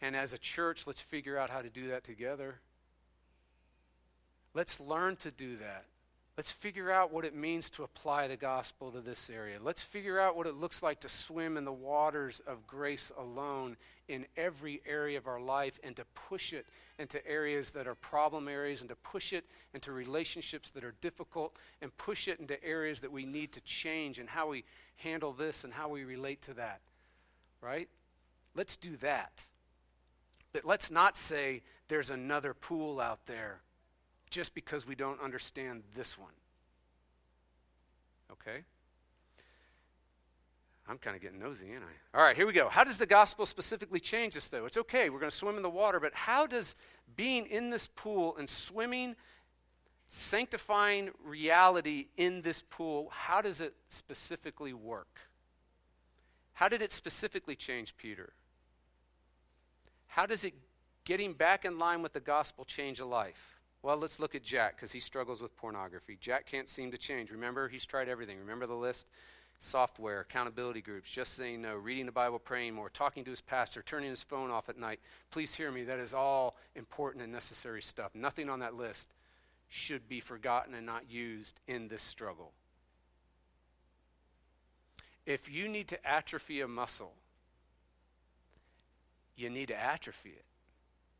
And 0.00 0.16
as 0.16 0.32
a 0.32 0.38
church, 0.38 0.86
let's 0.86 1.00
figure 1.00 1.36
out 1.36 1.50
how 1.50 1.60
to 1.60 1.68
do 1.68 1.88
that 1.88 2.04
together. 2.04 2.60
Let's 4.54 4.80
learn 4.80 5.16
to 5.16 5.30
do 5.30 5.56
that. 5.56 5.84
Let's 6.38 6.52
figure 6.52 6.92
out 6.92 7.12
what 7.12 7.24
it 7.24 7.34
means 7.34 7.68
to 7.70 7.82
apply 7.82 8.28
the 8.28 8.36
gospel 8.36 8.92
to 8.92 9.00
this 9.00 9.28
area. 9.28 9.58
Let's 9.60 9.82
figure 9.82 10.20
out 10.20 10.36
what 10.36 10.46
it 10.46 10.54
looks 10.54 10.84
like 10.84 11.00
to 11.00 11.08
swim 11.08 11.56
in 11.56 11.64
the 11.64 11.72
waters 11.72 12.40
of 12.46 12.64
grace 12.64 13.10
alone 13.18 13.76
in 14.06 14.24
every 14.36 14.80
area 14.86 15.18
of 15.18 15.26
our 15.26 15.40
life 15.40 15.80
and 15.82 15.96
to 15.96 16.04
push 16.14 16.52
it 16.52 16.64
into 16.96 17.26
areas 17.26 17.72
that 17.72 17.88
are 17.88 17.96
problem 17.96 18.46
areas 18.46 18.82
and 18.82 18.88
to 18.88 18.94
push 18.94 19.32
it 19.32 19.46
into 19.74 19.90
relationships 19.90 20.70
that 20.70 20.84
are 20.84 20.94
difficult 21.00 21.56
and 21.82 21.96
push 21.96 22.28
it 22.28 22.38
into 22.38 22.64
areas 22.64 23.00
that 23.00 23.10
we 23.10 23.26
need 23.26 23.50
to 23.54 23.60
change 23.62 24.20
and 24.20 24.28
how 24.28 24.48
we 24.48 24.62
handle 24.98 25.32
this 25.32 25.64
and 25.64 25.72
how 25.72 25.88
we 25.88 26.04
relate 26.04 26.40
to 26.42 26.54
that. 26.54 26.78
Right? 27.60 27.88
Let's 28.54 28.76
do 28.76 28.96
that. 28.98 29.44
But 30.52 30.64
let's 30.64 30.88
not 30.88 31.16
say 31.16 31.62
there's 31.88 32.10
another 32.10 32.54
pool 32.54 33.00
out 33.00 33.26
there 33.26 33.62
just 34.30 34.54
because 34.54 34.86
we 34.86 34.94
don't 34.94 35.20
understand 35.20 35.82
this 35.94 36.18
one. 36.18 36.32
Okay? 38.32 38.64
I'm 40.88 40.96
kind 40.98 41.14
of 41.14 41.20
getting 41.20 41.38
nosy, 41.38 41.66
ain't 41.66 41.82
I? 41.82 42.18
All 42.18 42.24
right, 42.24 42.34
here 42.34 42.46
we 42.46 42.54
go. 42.54 42.68
How 42.68 42.82
does 42.82 42.96
the 42.96 43.06
gospel 43.06 43.44
specifically 43.44 44.00
change 44.00 44.36
us, 44.36 44.48
though? 44.48 44.64
It's 44.64 44.78
okay, 44.78 45.10
we're 45.10 45.20
going 45.20 45.30
to 45.30 45.36
swim 45.36 45.56
in 45.56 45.62
the 45.62 45.68
water, 45.68 46.00
but 46.00 46.14
how 46.14 46.46
does 46.46 46.76
being 47.14 47.46
in 47.46 47.68
this 47.68 47.86
pool 47.86 48.36
and 48.38 48.48
swimming, 48.48 49.14
sanctifying 50.08 51.10
reality 51.22 52.06
in 52.16 52.40
this 52.40 52.64
pool, 52.70 53.10
how 53.12 53.42
does 53.42 53.60
it 53.60 53.74
specifically 53.90 54.72
work? 54.72 55.20
How 56.54 56.68
did 56.68 56.80
it 56.80 56.90
specifically 56.90 57.54
change 57.54 57.94
Peter? 57.98 58.32
How 60.06 60.24
does 60.24 60.42
it 60.42 60.54
getting 61.04 61.34
back 61.34 61.66
in 61.66 61.78
line 61.78 62.02
with 62.02 62.14
the 62.14 62.20
gospel 62.20 62.64
change 62.64 62.98
a 62.98 63.04
life? 63.04 63.57
Well, 63.82 63.96
let's 63.96 64.18
look 64.18 64.34
at 64.34 64.42
Jack 64.42 64.76
because 64.76 64.92
he 64.92 65.00
struggles 65.00 65.40
with 65.40 65.56
pornography. 65.56 66.18
Jack 66.20 66.46
can't 66.46 66.68
seem 66.68 66.90
to 66.90 66.98
change. 66.98 67.30
Remember, 67.30 67.68
he's 67.68 67.84
tried 67.84 68.08
everything. 68.08 68.38
Remember 68.38 68.66
the 68.66 68.74
list? 68.74 69.06
Software, 69.60 70.20
accountability 70.20 70.80
groups, 70.80 71.10
just 71.10 71.34
saying 71.34 71.62
no, 71.62 71.74
reading 71.74 72.06
the 72.06 72.12
Bible, 72.12 72.38
praying 72.38 72.74
more, 72.74 72.88
talking 72.88 73.24
to 73.24 73.30
his 73.30 73.40
pastor, 73.40 73.82
turning 73.82 74.10
his 74.10 74.22
phone 74.22 74.50
off 74.50 74.68
at 74.68 74.78
night. 74.78 75.00
Please 75.30 75.54
hear 75.54 75.72
me. 75.72 75.82
That 75.82 75.98
is 75.98 76.14
all 76.14 76.56
important 76.76 77.24
and 77.24 77.32
necessary 77.32 77.82
stuff. 77.82 78.14
Nothing 78.14 78.48
on 78.48 78.60
that 78.60 78.74
list 78.74 79.08
should 79.68 80.08
be 80.08 80.20
forgotten 80.20 80.74
and 80.74 80.86
not 80.86 81.10
used 81.10 81.60
in 81.66 81.88
this 81.88 82.02
struggle. 82.02 82.52
If 85.26 85.50
you 85.52 85.68
need 85.68 85.88
to 85.88 86.08
atrophy 86.08 86.60
a 86.60 86.68
muscle, 86.68 87.12
you 89.36 89.50
need 89.50 89.68
to 89.68 89.78
atrophy 89.78 90.30
it. 90.30 90.44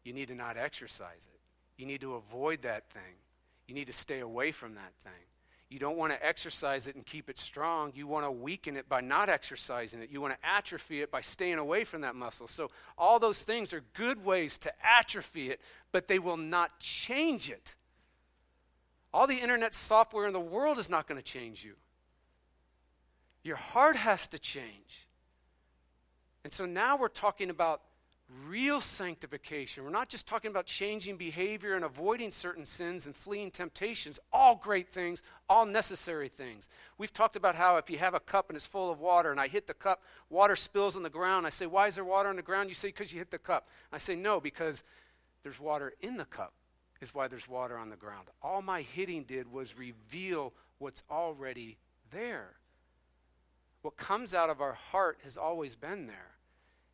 You 0.03 0.13
need 0.13 0.29
to 0.29 0.35
not 0.35 0.57
exercise 0.57 1.29
it. 1.33 1.38
You 1.79 1.87
need 1.87 2.03
to 2.03 2.15
avoid 2.15 2.63
that 2.63 2.91
thing. 2.91 3.17
You 3.67 3.75
need 3.75 3.87
to 3.87 3.93
stay 3.93 4.21
away 4.21 4.53
from 4.53 4.75
that 4.75 4.93
thing. 5.03 5.13
You 5.71 5.79
don't 5.79 5.99
want 5.99 6.13
to 6.13 6.27
exercise 6.27 6.87
it 6.87 6.95
and 6.95 7.05
keep 7.05 7.29
it 7.29 7.39
strong. 7.39 7.93
You 7.95 8.07
want 8.07 8.25
to 8.25 8.31
weaken 8.31 8.75
it 8.77 8.89
by 8.89 9.03
not 9.03 9.29
exercising 9.29 10.01
it. 10.01 10.09
You 10.11 10.21
want 10.21 10.35
to 10.35 10.49
atrophy 10.49 11.03
it 11.03 11.11
by 11.11 11.21
staying 11.21 11.59
away 11.59 11.85
from 11.85 12.01
that 12.01 12.15
muscle. 12.15 12.49
So, 12.49 12.71
all 12.97 13.19
those 13.19 13.43
things 13.43 13.75
are 13.75 13.83
good 13.93 14.25
ways 14.25 14.57
to 14.59 14.73
atrophy 14.83 15.51
it, 15.51 15.61
but 15.93 16.09
they 16.09 16.19
will 16.19 16.39
not 16.39 16.81
change 16.81 17.51
it. 17.51 17.75
All 19.13 19.27
the 19.27 19.37
internet 19.37 19.75
software 19.75 20.27
in 20.27 20.33
the 20.33 20.41
world 20.41 20.79
is 20.79 20.89
not 20.89 21.07
going 21.07 21.21
to 21.21 21.25
change 21.25 21.65
you. 21.65 21.75
Your 23.43 23.57
heart 23.57 23.97
has 23.97 24.27
to 24.29 24.39
change. 24.39 25.07
And 26.45 26.53
so 26.53 26.65
now 26.65 26.97
we're 26.97 27.09
talking 27.09 27.51
about 27.51 27.83
real 28.47 28.81
sanctification. 28.81 29.85
We're 29.85 29.91
not 29.91 30.09
just 30.09 30.27
talking 30.27 30.51
about 30.51 30.67
changing 30.67 31.17
behavior 31.17 31.75
and 31.75 31.85
avoiding 31.85 32.31
certain 32.31 32.65
sins 32.65 33.07
and 33.07 33.17
fleeing 33.17 33.51
temptations. 33.51 34.19
All 34.33 34.55
great 34.55 34.89
things, 34.89 35.23
all 35.49 35.65
necessary 35.65 36.29
things. 36.29 36.69
We've 36.99 37.13
talked 37.13 37.37
about 37.37 37.55
how 37.55 37.79
if 37.79 37.89
you 37.89 37.99
have 37.99 38.15
a 38.15 38.21
cup 38.21 38.51
and 38.51 38.57
it's 38.57 38.67
full 38.67 38.91
of 38.91 39.01
water 39.01 39.31
and 39.31 39.41
I 39.41 39.49
hit 39.49 39.67
the 39.67 39.75
cup, 39.75 40.03
water 40.29 40.57
spills 40.57 40.97
on 40.97 41.03
the 41.03 41.11
ground. 41.11 41.47
I 41.47 41.51
say, 41.51 41.67
Why 41.67 41.87
is 41.87 41.95
there 41.95 42.05
water 42.05 42.29
on 42.29 42.37
the 42.37 42.43
ground? 42.43 42.69
You 42.69 42.75
say, 42.75 42.89
Because 42.89 43.13
you 43.13 43.19
hit 43.19 43.31
the 43.31 43.39
cup. 43.39 43.69
I 43.93 43.99
say, 43.99 44.15
No, 44.15 44.41
because 44.41 44.85
there's 45.43 45.59
water 45.59 45.95
in 46.03 46.19
the 46.19 46.27
cup, 46.27 46.53
is 47.01 47.15
why 47.15 47.29
there's 47.29 47.49
water 47.49 47.79
on 47.79 47.89
the 47.89 47.97
ground. 47.97 48.29
All 48.43 48.61
my 48.61 48.83
hitting 48.83 49.25
did 49.25 49.51
was 49.51 49.79
reveal 49.79 50.53
what's 50.79 51.03
already 51.11 51.79
there. 52.11 52.57
What 53.83 53.97
comes 53.97 54.35
out 54.35 54.51
of 54.51 54.61
our 54.61 54.75
heart 54.75 55.19
has 55.25 55.37
always 55.37 55.77
been 55.77 56.07
there. 56.07 56.38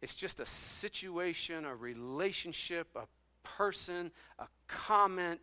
It's 0.05 0.15
just 0.15 0.39
a 0.39 0.45
situation, 0.45 1.65
a 1.65 1.75
relationship, 1.75 2.89
a 2.95 3.07
person, 3.43 4.11
a 4.39 4.45
comment 4.69 5.41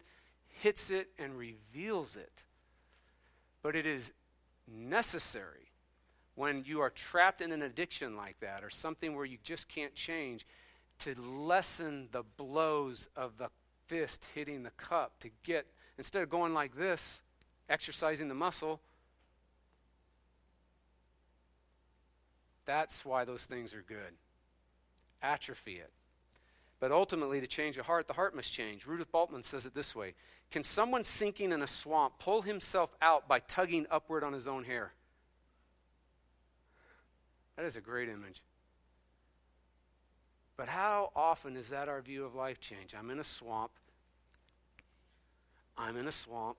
hits 0.49 0.91
it 0.91 1.09
and 1.17 1.35
reveals 1.35 2.15
it. 2.15 2.43
But 3.63 3.75
it 3.75 3.87
is 3.87 4.11
necessary 4.71 5.71
when 6.35 6.63
you 6.63 6.79
are 6.79 6.91
trapped 6.91 7.41
in 7.41 7.51
an 7.51 7.63
addiction 7.63 8.15
like 8.15 8.39
that 8.41 8.63
or 8.63 8.69
something 8.69 9.15
where 9.15 9.25
you 9.25 9.39
just 9.41 9.67
can't 9.67 9.95
change 9.95 10.45
to 10.99 11.19
lessen 11.19 12.09
the 12.11 12.21
blows 12.37 13.09
of 13.15 13.39
the 13.39 13.49
fist 13.87 14.27
hitting 14.35 14.61
the 14.61 14.69
cup 14.77 15.13
to 15.21 15.31
get 15.41 15.65
instead 15.97 16.21
of 16.21 16.29
going 16.29 16.53
like 16.53 16.75
this 16.75 17.23
exercising 17.67 18.27
the 18.27 18.35
muscle 18.35 18.79
that's 22.67 23.03
why 23.03 23.25
those 23.25 23.47
things 23.47 23.73
are 23.73 23.83
good 23.87 24.13
atrophy 25.21 25.75
it. 25.75 25.91
But 26.79 26.91
ultimately, 26.91 27.39
to 27.39 27.47
change 27.47 27.77
a 27.77 27.83
heart, 27.83 28.07
the 28.07 28.13
heart 28.13 28.35
must 28.35 28.51
change. 28.51 28.87
Rudolf 28.87 29.11
Bultmann 29.11 29.45
says 29.45 29.65
it 29.65 29.75
this 29.75 29.95
way 29.95 30.13
Can 30.49 30.63
someone 30.63 31.03
sinking 31.03 31.51
in 31.51 31.61
a 31.61 31.67
swamp 31.67 32.13
pull 32.19 32.41
himself 32.41 32.95
out 33.01 33.27
by 33.27 33.39
tugging 33.39 33.85
upward 33.91 34.23
on 34.23 34.33
his 34.33 34.47
own 34.47 34.63
hair? 34.63 34.93
That 37.55 37.65
is 37.65 37.75
a 37.75 37.81
great 37.81 38.09
image. 38.09 38.41
But 40.57 40.67
how 40.67 41.11
often 41.15 41.55
is 41.55 41.69
that 41.69 41.89
our 41.89 42.01
view 42.01 42.25
of 42.25 42.35
life 42.35 42.59
change? 42.59 42.93
I'm 42.97 43.09
in 43.09 43.19
a 43.19 43.23
swamp. 43.23 43.71
I'm 45.77 45.97
in 45.97 46.07
a 46.07 46.11
swamp. 46.11 46.57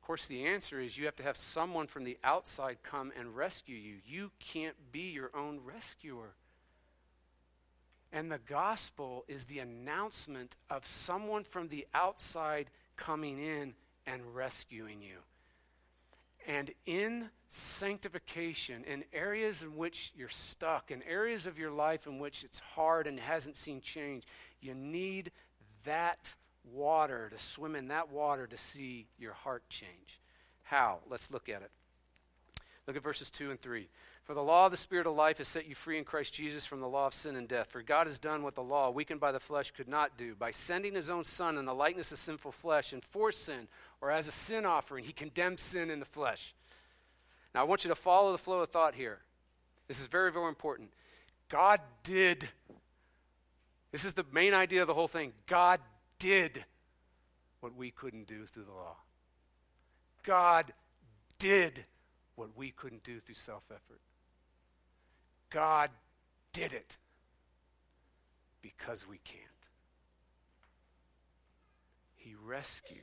course, 0.11 0.25
the 0.25 0.45
answer 0.45 0.81
is 0.81 0.97
you 0.97 1.05
have 1.05 1.15
to 1.15 1.23
have 1.23 1.37
someone 1.37 1.87
from 1.87 2.03
the 2.03 2.17
outside 2.21 2.75
come 2.83 3.13
and 3.17 3.33
rescue 3.33 3.77
you. 3.77 3.95
You 4.05 4.31
can't 4.41 4.75
be 4.91 5.09
your 5.11 5.29
own 5.33 5.61
rescuer. 5.63 6.33
And 8.11 8.29
the 8.29 8.39
gospel 8.39 9.23
is 9.29 9.45
the 9.45 9.59
announcement 9.59 10.57
of 10.69 10.85
someone 10.85 11.45
from 11.45 11.69
the 11.69 11.87
outside 11.93 12.69
coming 12.97 13.41
in 13.41 13.73
and 14.05 14.35
rescuing 14.35 15.01
you. 15.01 15.19
And 16.45 16.71
in 16.85 17.29
sanctification, 17.47 18.83
in 18.83 19.05
areas 19.13 19.61
in 19.61 19.77
which 19.77 20.11
you're 20.13 20.27
stuck, 20.27 20.91
in 20.91 21.03
areas 21.03 21.45
of 21.45 21.57
your 21.57 21.71
life 21.71 22.05
in 22.05 22.19
which 22.19 22.43
it's 22.43 22.59
hard 22.59 23.07
and 23.07 23.17
hasn't 23.17 23.55
seen 23.55 23.79
change, 23.79 24.25
you 24.59 24.75
need 24.75 25.31
that 25.85 26.35
water, 26.63 27.29
to 27.29 27.37
swim 27.37 27.75
in 27.75 27.87
that 27.89 28.11
water 28.11 28.47
to 28.47 28.57
see 28.57 29.07
your 29.17 29.33
heart 29.33 29.63
change. 29.69 30.19
How? 30.63 30.99
Let's 31.09 31.31
look 31.31 31.49
at 31.49 31.61
it. 31.61 31.71
Look 32.87 32.95
at 32.95 33.03
verses 33.03 33.29
2 33.29 33.51
and 33.51 33.61
3. 33.61 33.87
For 34.23 34.33
the 34.33 34.43
law 34.43 34.65
of 34.65 34.71
the 34.71 34.77
Spirit 34.77 35.07
of 35.07 35.15
life 35.15 35.39
has 35.39 35.47
set 35.47 35.67
you 35.67 35.75
free 35.75 35.97
in 35.97 36.03
Christ 36.03 36.33
Jesus 36.33 36.65
from 36.65 36.79
the 36.79 36.87
law 36.87 37.07
of 37.07 37.13
sin 37.13 37.35
and 37.35 37.47
death. 37.47 37.67
For 37.71 37.81
God 37.81 38.07
has 38.07 38.19
done 38.19 38.43
what 38.43 38.55
the 38.55 38.63
law, 38.63 38.89
weakened 38.89 39.19
by 39.19 39.31
the 39.31 39.39
flesh, 39.39 39.71
could 39.71 39.87
not 39.87 40.17
do. 40.17 40.35
By 40.35 40.51
sending 40.51 40.93
his 40.93 41.09
own 41.09 41.23
Son 41.23 41.57
in 41.57 41.65
the 41.65 41.73
likeness 41.73 42.11
of 42.11 42.17
sinful 42.17 42.51
flesh 42.51 42.93
and 42.93 43.03
for 43.03 43.31
sin, 43.31 43.67
or 43.99 44.11
as 44.11 44.27
a 44.27 44.31
sin 44.31 44.65
offering, 44.65 45.03
he 45.03 45.13
condemned 45.13 45.59
sin 45.59 45.89
in 45.89 45.99
the 45.99 46.05
flesh. 46.05 46.53
Now, 47.53 47.61
I 47.61 47.63
want 47.63 47.83
you 47.83 47.89
to 47.89 47.95
follow 47.95 48.31
the 48.31 48.37
flow 48.37 48.61
of 48.61 48.69
thought 48.69 48.95
here. 48.95 49.19
This 49.87 49.99
is 49.99 50.07
very, 50.07 50.31
very 50.31 50.47
important. 50.47 50.91
God 51.49 51.81
did. 52.03 52.47
This 53.91 54.05
is 54.05 54.13
the 54.13 54.25
main 54.31 54.53
idea 54.53 54.81
of 54.81 54.87
the 54.87 54.93
whole 54.93 55.09
thing. 55.09 55.33
God 55.47 55.81
did 56.21 56.63
what 57.61 57.75
we 57.75 57.89
couldn't 57.91 58.27
do 58.27 58.45
through 58.45 58.65
the 58.65 58.71
law. 58.71 58.95
God 60.23 60.71
did 61.39 61.83
what 62.35 62.49
we 62.55 62.69
couldn't 62.69 63.03
do 63.03 63.19
through 63.19 63.35
self 63.35 63.63
effort. 63.71 63.99
God 65.49 65.89
did 66.53 66.73
it 66.73 66.97
because 68.61 69.07
we 69.07 69.19
can't. 69.23 69.41
He 72.15 72.35
rescues. 72.45 72.99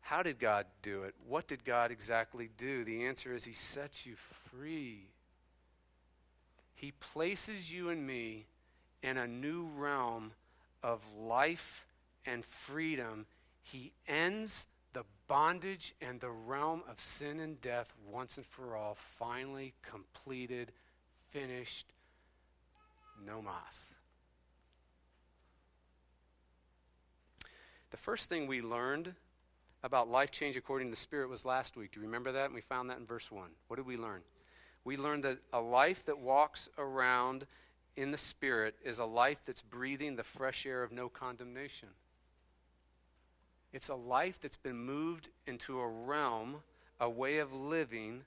How 0.00 0.22
did 0.22 0.38
God 0.38 0.66
do 0.82 1.02
it? 1.02 1.14
What 1.26 1.46
did 1.46 1.64
God 1.64 1.90
exactly 1.90 2.48
do? 2.56 2.84
The 2.84 3.06
answer 3.06 3.34
is 3.34 3.44
He 3.44 3.52
sets 3.52 4.06
you 4.06 4.14
free. 4.50 5.08
He 6.74 6.92
places 6.92 7.72
you 7.72 7.90
and 7.90 8.06
me 8.06 8.46
in 9.02 9.16
a 9.16 9.26
new 9.26 9.68
realm 9.76 10.32
of 10.82 11.00
life 11.16 11.86
and 12.24 12.44
freedom, 12.44 13.26
he 13.62 13.92
ends 14.06 14.66
the 14.92 15.04
bondage 15.28 15.94
and 16.00 16.20
the 16.20 16.30
realm 16.30 16.82
of 16.88 16.98
sin 17.00 17.40
and 17.40 17.60
death 17.60 17.92
once 18.10 18.36
and 18.36 18.46
for 18.46 18.76
all, 18.76 18.94
finally 18.94 19.74
completed, 19.82 20.72
finished, 21.30 21.92
no 23.24 23.42
mas. 23.42 23.94
The 27.90 27.96
first 27.96 28.28
thing 28.28 28.46
we 28.46 28.62
learned 28.62 29.14
about 29.82 30.08
life 30.08 30.30
change 30.30 30.56
according 30.56 30.88
to 30.88 30.90
the 30.90 31.00
Spirit 31.00 31.28
was 31.28 31.44
last 31.44 31.76
week. 31.76 31.92
Do 31.92 32.00
you 32.00 32.06
remember 32.06 32.32
that? 32.32 32.46
And 32.46 32.54
we 32.54 32.60
found 32.60 32.90
that 32.90 32.98
in 32.98 33.06
verse 33.06 33.30
1. 33.30 33.48
What 33.68 33.76
did 33.76 33.86
we 33.86 33.96
learn? 33.96 34.22
We 34.84 34.96
learned 34.96 35.24
that 35.24 35.38
a 35.52 35.60
life 35.60 36.04
that 36.06 36.18
walks 36.18 36.68
around 36.78 37.46
in 37.96 38.10
the 38.10 38.18
Spirit 38.18 38.74
is 38.84 38.98
a 38.98 39.04
life 39.04 39.38
that's 39.44 39.62
breathing 39.62 40.16
the 40.16 40.22
fresh 40.22 40.66
air 40.66 40.82
of 40.82 40.92
no 40.92 41.08
condemnation. 41.08 41.88
It's 43.72 43.88
a 43.88 43.94
life 43.94 44.40
that's 44.40 44.56
been 44.56 44.76
moved 44.76 45.30
into 45.46 45.80
a 45.80 45.88
realm, 45.88 46.56
a 47.00 47.10
way 47.10 47.38
of 47.38 47.52
living, 47.52 48.22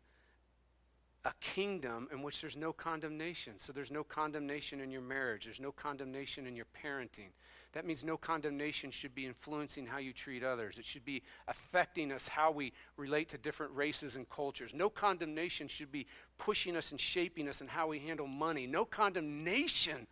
a 1.26 1.32
kingdom 1.42 2.08
in 2.12 2.22
which 2.22 2.42
there's 2.42 2.56
no 2.56 2.72
condemnation. 2.72 3.54
So 3.58 3.74
there's 3.74 3.92
no 3.92 4.04
condemnation 4.04 4.80
in 4.80 4.92
your 4.92 5.02
marriage, 5.02 5.46
there's 5.46 5.60
no 5.60 5.72
condemnation 5.72 6.48
in 6.48 6.56
your 6.56 6.68
parenting, 6.84 7.32
that 7.74 7.86
means 7.86 8.04
no 8.04 8.18
condemnation 8.18 8.90
should 8.90 9.14
be 9.14 9.28
influencing 9.28 9.86
how 9.86 10.00
you 10.00 10.12
treat 10.12 10.44
others. 10.44 10.80
It 10.80 10.86
should 10.86 11.06
be 11.06 11.22
affecting 11.48 12.12
us 12.12 12.28
how 12.28 12.50
we 12.52 12.74
relate 12.98 13.30
to 13.30 13.38
different 13.38 13.76
races 13.76 14.16
and 14.16 14.28
cultures. 14.28 14.74
No 14.74 14.90
condemnation 14.90 15.68
should 15.68 15.92
be 15.92 16.08
pushing 16.40 16.76
us 16.76 16.90
and 16.90 17.00
shaping 17.00 17.48
us 17.48 17.62
in 17.62 17.68
how 17.68 17.88
we 17.88 18.00
handle 18.00 18.26
money. 18.26 18.66
No 18.66 18.86
condemnation 18.86 20.08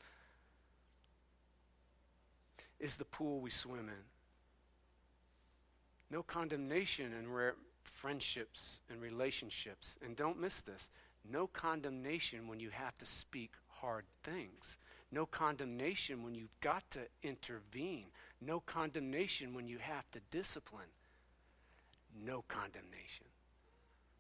is 2.80 2.98
the 2.98 3.06
pool 3.06 3.40
we 3.40 3.50
swim 3.50 3.90
in. 3.90 4.06
No 6.12 6.22
condemnation 6.22 7.12
in 7.12 7.28
friendships 7.88 8.82
and 8.90 9.02
relationships. 9.02 9.98
And 10.04 10.16
don't 10.16 10.40
miss 10.40 10.62
this 10.62 10.90
No 11.30 11.48
condemnation 11.48 12.48
when 12.48 12.60
you 12.60 12.70
have 12.70 12.98
to 13.00 13.06
speak 13.06 13.52
hard 13.68 14.06
things. 14.24 14.78
No 15.12 15.26
condemnation 15.26 16.24
when 16.24 16.36
you've 16.36 16.60
got 16.62 16.90
to 16.92 17.00
intervene. 17.24 18.08
No 18.42 18.60
condemnation 18.60 19.54
when 19.54 19.68
you 19.68 19.78
have 19.80 20.10
to 20.12 20.20
discipline. 20.32 20.90
No 22.26 22.44
condemnation. 22.48 23.26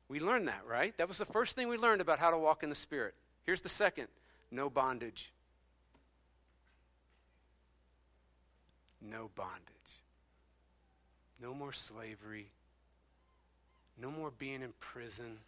We 0.10 0.20
learned 0.20 0.48
that, 0.48 0.62
right? 0.68 0.98
That 0.98 1.08
was 1.08 1.18
the 1.18 1.26
first 1.26 1.56
thing 1.56 1.68
we 1.68 1.78
learned 1.78 2.02
about 2.02 2.20
how 2.20 2.32
to 2.32 2.38
walk 2.38 2.64
in 2.64 2.70
the 2.70 2.76
Spirit. 2.76 3.14
Here's 3.44 3.62
the 3.62 3.70
second 3.70 4.08
no 4.52 4.70
bondage. 4.70 5.32
No 9.02 9.30
bondage. 9.36 9.62
No 11.42 11.54
more 11.54 11.74
slavery. 11.74 12.50
No 14.00 14.12
more 14.12 14.32
being 14.32 14.62
in 14.62 14.74
prison. 14.80 15.40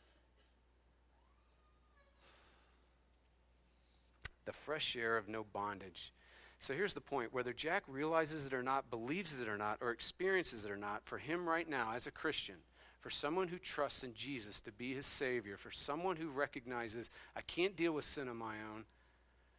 The 4.46 4.54
fresh 4.54 4.96
air 4.96 5.18
of 5.18 5.30
no 5.30 5.46
bondage. 5.54 6.12
So 6.60 6.74
here's 6.74 6.94
the 6.94 7.02
point 7.02 7.34
whether 7.34 7.54
Jack 7.54 7.84
realizes 7.88 8.46
it 8.46 8.54
or 8.54 8.64
not, 8.64 8.90
believes 8.90 9.36
it 9.40 9.48
or 9.48 9.58
not, 9.58 9.78
or 9.82 9.92
experiences 9.92 10.66
it 10.66 10.72
or 10.72 10.78
not, 10.78 11.02
for 11.06 11.18
him 11.18 11.48
right 11.48 11.70
now 11.70 11.94
as 11.96 12.06
a 12.06 12.12
Christian, 12.12 12.56
for 13.00 13.10
someone 13.10 13.48
who 13.48 13.58
trusts 13.58 14.04
in 14.04 14.14
Jesus 14.14 14.60
to 14.62 14.72
be 14.72 14.94
his 14.94 15.06
Savior, 15.06 15.56
for 15.56 15.72
someone 15.72 16.18
who 16.18 16.30
recognizes, 16.30 17.10
I 17.36 17.42
can't 17.42 17.78
deal 17.78 17.94
with 17.94 18.04
sin 18.04 18.28
on 18.28 18.36
my 18.36 18.56
own, 18.74 18.84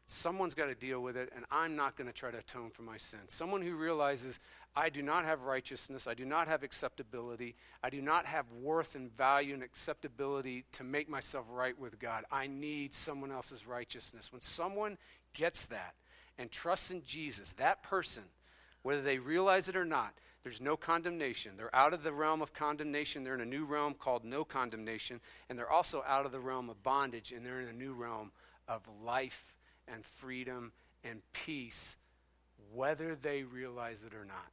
someone's 0.07 0.55
got 0.55 0.67
to 0.67 0.75
deal 0.75 1.01
with 1.01 1.17
it, 1.17 1.33
and 1.35 1.45
I'm 1.51 1.77
not 1.77 1.97
going 1.97 2.09
to 2.09 2.13
try 2.13 2.31
to 2.31 2.39
atone 2.39 2.71
for 2.71 2.83
my 2.83 2.99
sin. 2.99 3.21
Someone 3.29 3.63
who 3.63 3.77
realizes, 3.77 4.41
I 4.77 4.89
do 4.89 5.03
not 5.03 5.25
have 5.25 5.43
righteousness, 5.43 6.07
I 6.07 6.15
do 6.15 6.25
not 6.25 6.47
have 6.47 6.63
acceptability, 6.63 7.57
I 7.83 7.91
do 7.91 8.01
not 8.01 8.25
have 8.27 8.47
worth 8.53 8.95
and 8.95 9.15
value 9.17 9.53
and 9.53 9.63
acceptability 9.63 10.65
to 10.73 10.85
make 10.85 11.09
myself 11.09 11.45
right 11.51 11.79
with 11.79 11.99
God. 11.99 12.25
I 12.31 12.47
need 12.47 12.95
someone 12.95 13.33
else's 13.33 13.67
righteousness. 13.67 14.33
When 14.33 14.43
someone 14.43 14.97
gets 15.35 15.67
that 15.67 15.95
and 16.39 16.51
trusts 16.51 16.91
in 16.91 17.03
Jesus, 17.05 17.53
that 17.55 17.83
person, 17.83 18.23
whether 18.83 19.03
they 19.03 19.19
realize 19.19 19.69
it 19.69 19.77
or 19.77 19.85
not, 19.85 20.15
there's 20.43 20.61
no 20.61 20.77
condemnation. 20.77 21.53
They're 21.57 21.75
out 21.75 21.93
of 21.93 22.03
the 22.03 22.13
realm 22.13 22.41
of 22.41 22.55
condemnation. 22.55 23.25
They're 23.25 23.35
in 23.35 23.43
a 23.43 23.47
new 23.47 23.65
realm 23.65 23.95
called 23.95 24.25
no 24.25 24.45
condemnation. 24.45 25.21
And 25.49 25.59
they're 25.59 25.71
also 25.71 26.03
out 26.07 26.25
of 26.25 26.33
the 26.33 26.41
realm 26.41 26.71
of 26.71 26.83
bondage, 26.83 27.33
and 27.33 27.45
they're 27.45 27.61
in 27.61 27.69
a 27.69 27.75
new 27.75 27.93
realm 27.93 28.33
of 28.67 28.81
life 29.05 29.55
and 29.87 30.05
freedom 30.05 30.73
and 31.05 31.21
peace, 31.33 31.99
whether 32.73 33.15
they 33.15 33.43
realize 33.43 34.03
it 34.03 34.15
or 34.15 34.25
not. 34.25 34.47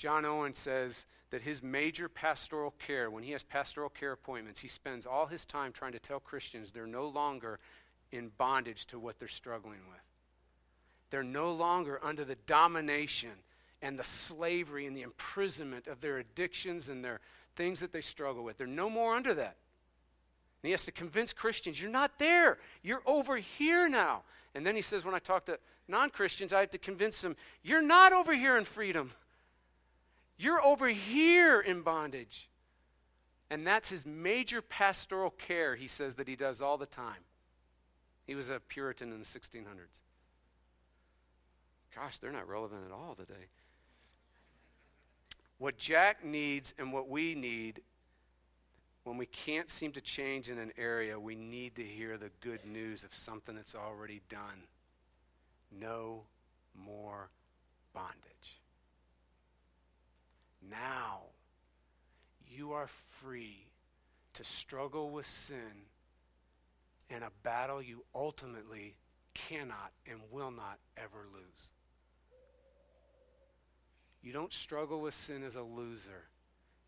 John 0.00 0.24
Owen 0.24 0.54
says 0.54 1.04
that 1.28 1.42
his 1.42 1.62
major 1.62 2.08
pastoral 2.08 2.70
care, 2.70 3.10
when 3.10 3.22
he 3.22 3.32
has 3.32 3.42
pastoral 3.42 3.90
care 3.90 4.12
appointments, 4.12 4.60
he 4.60 4.66
spends 4.66 5.04
all 5.04 5.26
his 5.26 5.44
time 5.44 5.72
trying 5.72 5.92
to 5.92 5.98
tell 5.98 6.18
Christians 6.18 6.70
they're 6.70 6.86
no 6.86 7.06
longer 7.06 7.58
in 8.10 8.30
bondage 8.38 8.86
to 8.86 8.98
what 8.98 9.18
they're 9.18 9.28
struggling 9.28 9.80
with. 9.90 10.00
They're 11.10 11.22
no 11.22 11.52
longer 11.52 12.00
under 12.02 12.24
the 12.24 12.36
domination 12.46 13.32
and 13.82 13.98
the 13.98 14.04
slavery 14.04 14.86
and 14.86 14.96
the 14.96 15.02
imprisonment 15.02 15.86
of 15.86 16.00
their 16.00 16.16
addictions 16.16 16.88
and 16.88 17.04
their 17.04 17.20
things 17.54 17.80
that 17.80 17.92
they 17.92 18.00
struggle 18.00 18.42
with. 18.42 18.56
They're 18.56 18.66
no 18.66 18.88
more 18.88 19.14
under 19.14 19.34
that. 19.34 19.56
And 20.62 20.68
he 20.68 20.70
has 20.70 20.86
to 20.86 20.92
convince 20.92 21.34
Christians, 21.34 21.78
you're 21.78 21.90
not 21.90 22.18
there. 22.18 22.56
You're 22.82 23.02
over 23.04 23.36
here 23.36 23.86
now. 23.86 24.22
And 24.54 24.66
then 24.66 24.76
he 24.76 24.82
says, 24.82 25.04
when 25.04 25.14
I 25.14 25.18
talk 25.18 25.44
to 25.44 25.58
non 25.88 26.08
Christians, 26.08 26.54
I 26.54 26.60
have 26.60 26.70
to 26.70 26.78
convince 26.78 27.20
them, 27.20 27.36
you're 27.62 27.82
not 27.82 28.14
over 28.14 28.34
here 28.34 28.56
in 28.56 28.64
freedom. 28.64 29.10
You're 30.40 30.64
over 30.64 30.88
here 30.88 31.60
in 31.60 31.82
bondage. 31.82 32.48
And 33.50 33.66
that's 33.66 33.90
his 33.90 34.06
major 34.06 34.62
pastoral 34.62 35.28
care, 35.28 35.76
he 35.76 35.86
says, 35.86 36.14
that 36.14 36.28
he 36.28 36.34
does 36.34 36.62
all 36.62 36.78
the 36.78 36.86
time. 36.86 37.24
He 38.26 38.34
was 38.34 38.48
a 38.48 38.58
Puritan 38.58 39.12
in 39.12 39.18
the 39.18 39.26
1600s. 39.26 40.00
Gosh, 41.94 42.16
they're 42.16 42.32
not 42.32 42.48
relevant 42.48 42.84
at 42.86 42.92
all 42.92 43.14
today. 43.14 43.48
What 45.58 45.76
Jack 45.76 46.24
needs 46.24 46.72
and 46.78 46.90
what 46.90 47.08
we 47.10 47.34
need 47.34 47.82
when 49.04 49.18
we 49.18 49.26
can't 49.26 49.68
seem 49.68 49.92
to 49.92 50.00
change 50.00 50.48
in 50.48 50.58
an 50.58 50.72
area, 50.78 51.20
we 51.20 51.34
need 51.34 51.74
to 51.76 51.82
hear 51.82 52.16
the 52.16 52.30
good 52.40 52.64
news 52.64 53.04
of 53.04 53.12
something 53.12 53.56
that's 53.56 53.74
already 53.74 54.22
done. 54.30 54.62
No 55.70 56.22
more 56.74 57.28
bondage. 57.92 58.59
Now, 60.68 61.20
you 62.46 62.72
are 62.72 62.86
free 62.86 63.66
to 64.34 64.44
struggle 64.44 65.10
with 65.10 65.26
sin 65.26 65.86
in 67.08 67.22
a 67.22 67.30
battle 67.42 67.82
you 67.82 68.04
ultimately 68.14 68.96
cannot 69.34 69.92
and 70.06 70.20
will 70.30 70.50
not 70.50 70.78
ever 70.96 71.26
lose. 71.32 71.70
You 74.22 74.32
don't 74.32 74.52
struggle 74.52 75.00
with 75.00 75.14
sin 75.14 75.42
as 75.42 75.56
a 75.56 75.62
loser. 75.62 76.28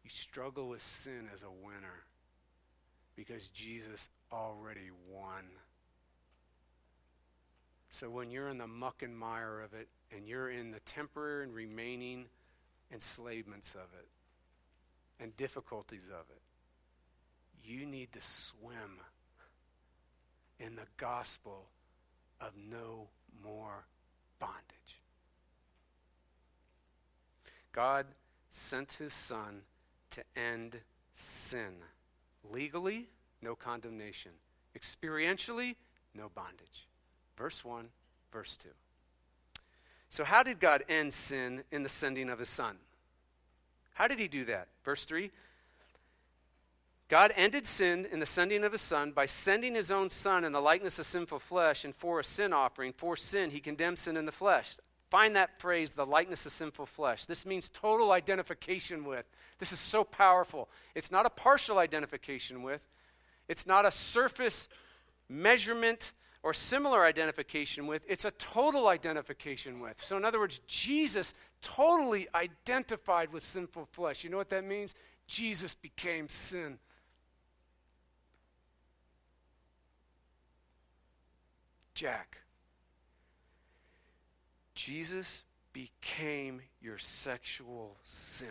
You 0.04 0.10
struggle 0.10 0.68
with 0.68 0.82
sin 0.82 1.28
as 1.32 1.42
a 1.42 1.50
winner 1.50 2.04
because 3.16 3.48
Jesus 3.48 4.08
already 4.30 4.90
won. 5.10 5.44
So 7.88 8.10
when 8.10 8.30
you're 8.30 8.48
in 8.48 8.58
the 8.58 8.66
muck 8.66 9.02
and 9.02 9.16
mire 9.16 9.60
of 9.60 9.74
it 9.74 9.88
and 10.14 10.26
you're 10.26 10.50
in 10.50 10.70
the 10.70 10.80
temporary 10.80 11.44
and 11.44 11.54
remaining 11.54 12.26
enslavements 12.92 13.74
of 13.74 13.88
it 13.98 14.08
and 15.20 15.36
difficulties 15.36 16.08
of 16.08 16.26
it, 16.30 16.42
you 17.64 17.86
need 17.86 18.12
to 18.12 18.20
swim 18.20 19.00
in 20.58 20.76
the 20.76 20.86
gospel 20.96 21.66
of 22.40 22.52
no 22.70 23.08
more 23.42 23.84
bondage. 24.38 25.00
God 27.72 28.06
sent 28.50 28.94
his 28.94 29.14
son 29.14 29.62
to 30.10 30.22
end 30.36 30.78
sin. 31.14 31.74
Legally, 32.50 33.08
no 33.40 33.54
condemnation. 33.54 34.32
Experientially, 34.78 35.76
no 36.14 36.30
bondage. 36.34 36.88
Verse 37.36 37.64
1, 37.64 37.86
verse 38.32 38.56
2. 38.56 38.68
So, 40.12 40.24
how 40.24 40.42
did 40.42 40.60
God 40.60 40.84
end 40.90 41.14
sin 41.14 41.64
in 41.72 41.84
the 41.84 41.88
sending 41.88 42.28
of 42.28 42.38
his 42.38 42.50
son? 42.50 42.76
How 43.94 44.08
did 44.08 44.20
he 44.20 44.28
do 44.28 44.44
that? 44.44 44.68
Verse 44.84 45.06
3 45.06 45.30
God 47.08 47.32
ended 47.34 47.66
sin 47.66 48.06
in 48.12 48.18
the 48.18 48.26
sending 48.26 48.62
of 48.62 48.72
his 48.72 48.82
son 48.82 49.12
by 49.12 49.24
sending 49.24 49.74
his 49.74 49.90
own 49.90 50.10
son 50.10 50.44
in 50.44 50.52
the 50.52 50.60
likeness 50.60 50.98
of 50.98 51.06
sinful 51.06 51.38
flesh, 51.38 51.86
and 51.86 51.94
for 51.94 52.20
a 52.20 52.24
sin 52.24 52.52
offering, 52.52 52.92
for 52.92 53.16
sin, 53.16 53.48
he 53.48 53.58
condemned 53.58 53.98
sin 53.98 54.18
in 54.18 54.26
the 54.26 54.32
flesh. 54.32 54.76
Find 55.08 55.34
that 55.34 55.58
phrase, 55.58 55.92
the 55.92 56.04
likeness 56.04 56.44
of 56.44 56.52
sinful 56.52 56.84
flesh. 56.84 57.24
This 57.24 57.46
means 57.46 57.70
total 57.70 58.12
identification 58.12 59.06
with. 59.06 59.24
This 59.60 59.72
is 59.72 59.80
so 59.80 60.04
powerful. 60.04 60.68
It's 60.94 61.10
not 61.10 61.24
a 61.24 61.30
partial 61.30 61.78
identification 61.78 62.62
with, 62.62 62.86
it's 63.48 63.66
not 63.66 63.86
a 63.86 63.90
surface 63.90 64.68
measurement 65.30 66.12
or 66.42 66.52
similar 66.52 67.04
identification 67.04 67.86
with, 67.86 68.04
it's 68.08 68.24
a 68.24 68.30
total 68.32 68.88
identification 68.88 69.80
with. 69.80 70.02
So, 70.02 70.16
in 70.16 70.24
other 70.24 70.38
words, 70.38 70.60
Jesus 70.66 71.34
totally 71.60 72.26
identified 72.34 73.32
with 73.32 73.42
sinful 73.42 73.86
flesh. 73.92 74.24
You 74.24 74.30
know 74.30 74.36
what 74.36 74.50
that 74.50 74.64
means? 74.64 74.94
Jesus 75.26 75.74
became 75.74 76.28
sin. 76.28 76.78
Jack. 81.94 82.38
Jesus 84.74 85.44
became 85.72 86.62
your 86.80 86.98
sexual 86.98 87.96
sin. 88.02 88.48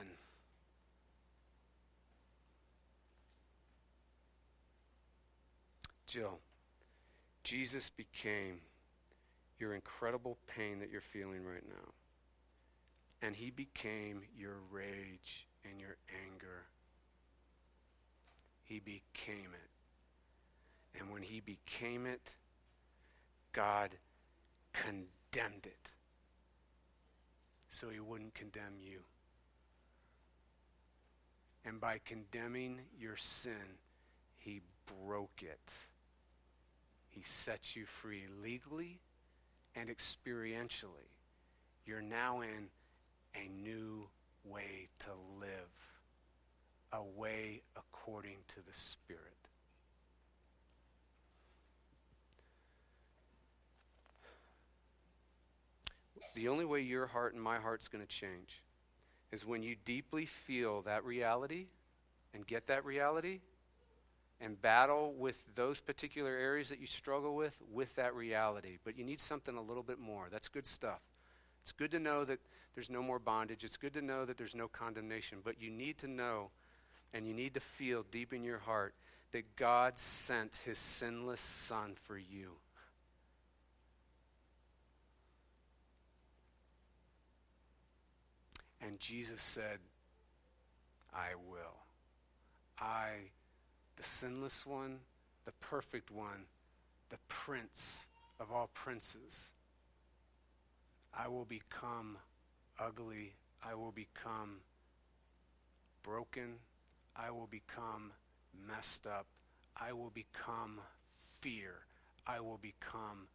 Jill, 6.07 6.39
Jesus 7.43 7.89
became 7.89 8.61
your 9.59 9.73
incredible 9.73 10.37
pain 10.47 10.79
that 10.79 10.89
you're 10.91 11.01
feeling 11.01 11.45
right 11.45 11.63
now. 11.67 11.93
And 13.21 13.35
he 13.35 13.51
became 13.51 14.23
your 14.37 14.57
rage 14.71 15.47
and 15.69 15.79
your 15.79 15.97
anger. 16.31 16.65
He 18.63 18.79
became 18.79 19.49
it. 19.53 20.99
And 20.99 21.11
when 21.11 21.21
he 21.21 21.39
became 21.39 22.05
it, 22.05 22.31
God 23.53 23.91
condemned 24.73 25.65
it 25.65 25.91
so 27.69 27.89
he 27.89 27.99
wouldn't 27.99 28.33
condemn 28.33 28.75
you. 28.81 28.99
And 31.63 31.79
by 31.79 31.99
condemning 32.03 32.81
your 32.99 33.15
sin, 33.15 33.77
he 34.37 34.61
broke 35.05 35.41
it. 35.41 35.71
He 37.11 37.21
sets 37.21 37.75
you 37.75 37.85
free 37.85 38.23
legally 38.41 38.99
and 39.75 39.89
experientially. 39.89 41.11
You're 41.85 42.01
now 42.01 42.41
in 42.41 42.69
a 43.35 43.49
new 43.49 44.07
way 44.43 44.89
to 44.99 45.09
live, 45.39 46.01
a 46.91 47.03
way 47.03 47.61
according 47.75 48.37
to 48.49 48.55
the 48.65 48.73
Spirit. 48.73 49.21
The 56.33 56.47
only 56.47 56.63
way 56.63 56.79
your 56.79 57.07
heart 57.07 57.33
and 57.33 57.43
my 57.43 57.59
heart's 57.59 57.89
going 57.89 58.03
to 58.03 58.07
change 58.07 58.63
is 59.33 59.45
when 59.45 59.63
you 59.63 59.75
deeply 59.83 60.25
feel 60.25 60.81
that 60.83 61.03
reality 61.03 61.67
and 62.33 62.47
get 62.47 62.67
that 62.67 62.85
reality 62.85 63.41
and 64.41 64.61
battle 64.61 65.13
with 65.17 65.45
those 65.55 65.79
particular 65.79 66.31
areas 66.31 66.69
that 66.69 66.79
you 66.79 66.87
struggle 66.87 67.35
with 67.35 67.55
with 67.71 67.95
that 67.95 68.15
reality. 68.15 68.77
But 68.83 68.97
you 68.97 69.05
need 69.05 69.19
something 69.19 69.55
a 69.55 69.61
little 69.61 69.83
bit 69.83 69.99
more. 69.99 70.27
That's 70.31 70.47
good 70.47 70.65
stuff. 70.65 70.99
It's 71.61 71.71
good 71.71 71.91
to 71.91 71.99
know 71.99 72.25
that 72.25 72.39
there's 72.73 72.89
no 72.89 73.03
more 73.03 73.19
bondage. 73.19 73.63
It's 73.63 73.77
good 73.77 73.93
to 73.93 74.01
know 74.01 74.25
that 74.25 74.37
there's 74.37 74.55
no 74.55 74.67
condemnation. 74.67 75.39
But 75.43 75.61
you 75.61 75.69
need 75.69 75.99
to 75.99 76.07
know 76.07 76.49
and 77.13 77.27
you 77.27 77.33
need 77.33 77.53
to 77.53 77.59
feel 77.59 78.05
deep 78.11 78.33
in 78.33 78.43
your 78.43 78.59
heart 78.59 78.95
that 79.31 79.55
God 79.55 79.97
sent 79.97 80.59
his 80.65 80.79
sinless 80.79 81.41
son 81.41 81.93
for 82.03 82.17
you. 82.17 82.53
And 88.81 88.99
Jesus 88.99 89.41
said, 89.41 89.77
I 91.13 91.35
will. 91.49 91.77
I, 92.79 93.09
the 94.01 94.07
sinless 94.07 94.65
one, 94.65 94.97
the 95.45 95.51
perfect 95.59 96.09
one, 96.09 96.45
the 97.11 97.19
prince 97.27 98.07
of 98.39 98.51
all 98.51 98.67
princes, 98.73 99.51
I 101.13 101.27
will 101.27 101.45
become 101.45 102.17
ugly. 102.79 103.33
I 103.63 103.75
will 103.75 103.91
become 103.91 104.61
broken. 106.01 106.55
I 107.15 107.29
will 107.29 107.45
become 107.45 108.11
messed 108.67 109.05
up. 109.05 109.27
I 109.77 109.93
will 109.93 110.11
become 110.11 110.79
fear. 111.39 111.81
I 112.25 112.39
will 112.39 112.59
become 112.59 113.27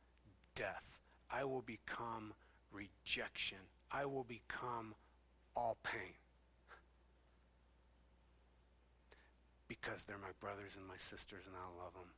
death. 0.56 0.98
I 1.30 1.44
will 1.44 1.62
become 1.62 2.32
rejection. 2.72 3.58
I 3.92 4.04
will 4.06 4.24
become 4.24 4.96
all 5.54 5.76
pain. 5.84 6.14
Because 9.68 10.04
they're 10.04 10.18
my 10.18 10.34
brothers 10.40 10.76
and 10.76 10.86
my 10.86 10.96
sisters 10.96 11.44
and 11.46 11.54
I 11.56 11.82
love 11.82 11.92
them. 11.94 12.10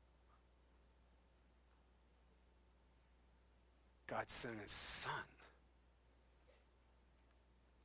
God 4.06 4.24
sent 4.28 4.60
his 4.60 4.70
son 4.70 5.12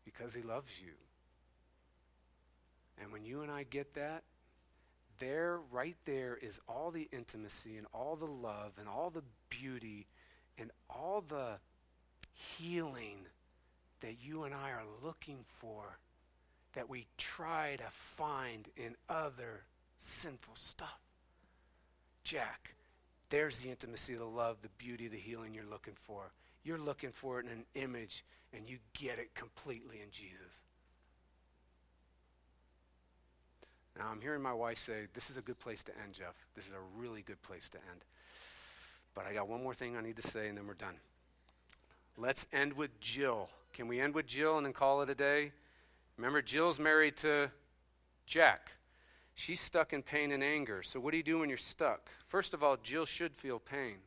because 0.05 0.33
he 0.33 0.41
loves 0.41 0.79
you. 0.79 0.93
And 3.01 3.11
when 3.11 3.25
you 3.25 3.41
and 3.41 3.51
I 3.51 3.63
get 3.63 3.93
that, 3.95 4.23
there, 5.19 5.59
right 5.71 5.95
there, 6.05 6.37
is 6.41 6.59
all 6.67 6.91
the 6.91 7.07
intimacy 7.11 7.77
and 7.77 7.87
all 7.93 8.15
the 8.15 8.25
love 8.25 8.73
and 8.79 8.87
all 8.87 9.09
the 9.09 9.23
beauty 9.49 10.07
and 10.57 10.71
all 10.89 11.23
the 11.27 11.57
healing 12.33 13.25
that 14.01 14.15
you 14.21 14.43
and 14.43 14.53
I 14.53 14.71
are 14.71 14.83
looking 15.03 15.39
for 15.59 15.97
that 16.73 16.89
we 16.89 17.07
try 17.17 17.75
to 17.77 17.89
find 17.89 18.67
in 18.75 18.95
other 19.09 19.63
sinful 19.97 20.55
stuff. 20.55 20.99
Jack, 22.23 22.75
there's 23.29 23.59
the 23.59 23.69
intimacy, 23.69 24.15
the 24.15 24.25
love, 24.25 24.57
the 24.61 24.69
beauty, 24.77 25.07
the 25.07 25.17
healing 25.17 25.53
you're 25.53 25.63
looking 25.69 25.95
for. 26.05 26.31
You're 26.63 26.77
looking 26.77 27.11
for 27.11 27.39
it 27.39 27.45
in 27.45 27.51
an 27.51 27.65
image, 27.75 28.23
and 28.53 28.69
you 28.69 28.77
get 28.93 29.19
it 29.19 29.35
completely 29.35 30.01
in 30.01 30.11
Jesus. 30.11 30.61
Now, 33.97 34.07
I'm 34.11 34.21
hearing 34.21 34.41
my 34.41 34.53
wife 34.53 34.77
say, 34.77 35.07
This 35.13 35.29
is 35.29 35.37
a 35.37 35.41
good 35.41 35.59
place 35.59 35.83
to 35.83 35.91
end, 36.03 36.13
Jeff. 36.13 36.35
This 36.55 36.65
is 36.65 36.73
a 36.73 36.99
really 36.99 37.21
good 37.21 37.41
place 37.43 37.69
to 37.69 37.77
end. 37.91 38.01
But 39.13 39.25
I 39.27 39.33
got 39.33 39.47
one 39.47 39.61
more 39.61 39.73
thing 39.73 39.95
I 39.95 40.01
need 40.01 40.15
to 40.15 40.27
say, 40.27 40.47
and 40.47 40.57
then 40.57 40.65
we're 40.65 40.73
done. 40.73 40.95
Let's 42.17 42.47
end 42.51 42.73
with 42.73 42.99
Jill. 42.99 43.49
Can 43.73 43.87
we 43.87 43.99
end 43.99 44.13
with 44.13 44.27
Jill 44.27 44.57
and 44.57 44.65
then 44.65 44.73
call 44.73 45.01
it 45.01 45.09
a 45.09 45.15
day? 45.15 45.51
Remember, 46.17 46.41
Jill's 46.41 46.79
married 46.79 47.17
to 47.17 47.51
Jack. 48.25 48.71
She's 49.35 49.59
stuck 49.59 49.93
in 49.93 50.03
pain 50.03 50.31
and 50.31 50.43
anger. 50.43 50.83
So, 50.83 50.99
what 50.99 51.11
do 51.11 51.17
you 51.17 51.23
do 51.23 51.39
when 51.39 51.49
you're 51.49 51.57
stuck? 51.57 52.09
First 52.27 52.53
of 52.53 52.63
all, 52.63 52.77
Jill 52.77 53.05
should 53.05 53.35
feel 53.35 53.59
pain, 53.59 53.97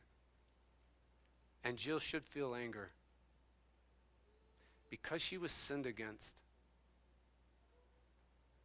and 1.63 1.77
Jill 1.77 1.99
should 1.99 2.23
feel 2.23 2.55
anger 2.55 2.91
because 4.89 5.21
she 5.21 5.37
was 5.37 5.51
sinned 5.51 5.85
against. 5.85 6.37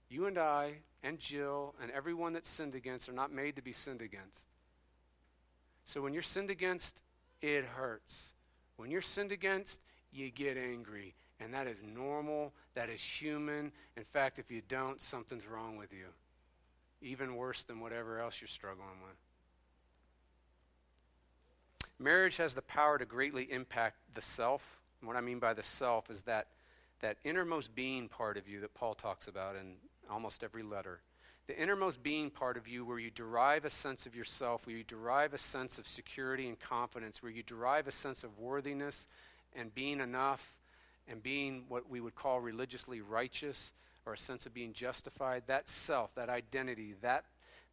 You 0.08 0.26
and 0.26 0.38
I 0.38 0.74
and 1.02 1.18
Jill 1.18 1.74
and 1.80 1.90
everyone 1.90 2.34
that's 2.34 2.48
sinned 2.48 2.74
against 2.74 3.08
are 3.08 3.14
not 3.14 3.32
made 3.32 3.56
to 3.56 3.62
be 3.62 3.72
sinned 3.72 4.02
against. 4.02 4.46
So 5.84 6.00
when 6.00 6.12
you're 6.12 6.22
sinned 6.22 6.50
against, 6.50 7.02
it 7.40 7.64
hurts. 7.64 8.34
When 8.76 8.90
you're 8.90 9.02
sinned 9.02 9.32
against, 9.32 9.80
you 10.12 10.30
get 10.30 10.56
angry. 10.56 11.14
And 11.42 11.52
that 11.54 11.66
is 11.66 11.82
normal, 11.82 12.52
that 12.74 12.88
is 12.88 13.02
human. 13.02 13.72
In 13.96 14.04
fact, 14.04 14.38
if 14.38 14.50
you 14.50 14.62
don't, 14.68 15.00
something's 15.00 15.46
wrong 15.46 15.76
with 15.76 15.92
you. 15.92 16.06
Even 17.00 17.36
worse 17.36 17.64
than 17.64 17.80
whatever 17.80 18.20
else 18.20 18.40
you're 18.40 18.48
struggling 18.48 18.86
with. 19.02 19.16
Marriage 21.98 22.36
has 22.36 22.54
the 22.54 22.62
power 22.62 22.98
to 22.98 23.04
greatly 23.04 23.50
impact 23.50 23.96
the 24.14 24.22
self. 24.22 24.80
And 25.00 25.08
what 25.08 25.16
I 25.16 25.20
mean 25.20 25.38
by 25.38 25.52
the 25.52 25.62
self 25.62 26.10
is 26.10 26.22
that, 26.22 26.48
that 27.00 27.16
innermost 27.24 27.74
being 27.74 28.08
part 28.08 28.36
of 28.36 28.48
you 28.48 28.60
that 28.60 28.74
Paul 28.74 28.94
talks 28.94 29.26
about 29.26 29.56
in 29.56 29.74
almost 30.10 30.44
every 30.44 30.62
letter. 30.62 31.00
The 31.48 31.60
innermost 31.60 32.02
being 32.04 32.30
part 32.30 32.56
of 32.56 32.68
you, 32.68 32.84
where 32.84 33.00
you 33.00 33.10
derive 33.10 33.64
a 33.64 33.70
sense 33.70 34.06
of 34.06 34.14
yourself, 34.14 34.64
where 34.66 34.76
you 34.76 34.84
derive 34.84 35.34
a 35.34 35.38
sense 35.38 35.78
of 35.78 35.88
security 35.88 36.48
and 36.48 36.58
confidence, 36.58 37.20
where 37.20 37.32
you 37.32 37.42
derive 37.42 37.88
a 37.88 37.92
sense 37.92 38.22
of 38.22 38.38
worthiness 38.38 39.08
and 39.56 39.74
being 39.74 40.00
enough 40.00 40.54
and 41.08 41.22
being 41.22 41.64
what 41.68 41.88
we 41.88 42.00
would 42.00 42.14
call 42.14 42.40
religiously 42.40 43.00
righteous 43.00 43.72
or 44.06 44.14
a 44.14 44.18
sense 44.18 44.46
of 44.46 44.54
being 44.54 44.72
justified, 44.72 45.44
that 45.46 45.68
self, 45.68 46.14
that 46.14 46.28
identity, 46.28 46.94
that 47.02 47.24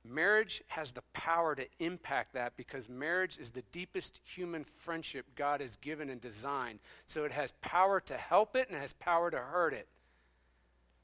marriage 0.06 0.64
has 0.68 0.92
the 0.92 1.02
power 1.14 1.56
to 1.56 1.66
impact 1.80 2.34
that 2.34 2.56
because 2.56 2.88
marriage 2.88 3.38
is 3.40 3.52
the 3.52 3.64
deepest 3.72 4.20
human 4.24 4.64
friendship 4.64 5.26
God 5.36 5.62
has 5.62 5.76
given 5.76 6.10
and 6.10 6.22
designed. 6.22 6.80
So 7.06 7.26
it 7.26 7.32
has 7.32 7.54
power 7.62 8.00
to 8.02 8.16
help 8.16 8.56
it 8.56 8.68
and 8.68 8.78
it 8.78 8.82
has 8.82 8.94
power 8.94 9.30
to 9.32 9.38
hurt 9.38 9.74
it. 9.74 9.88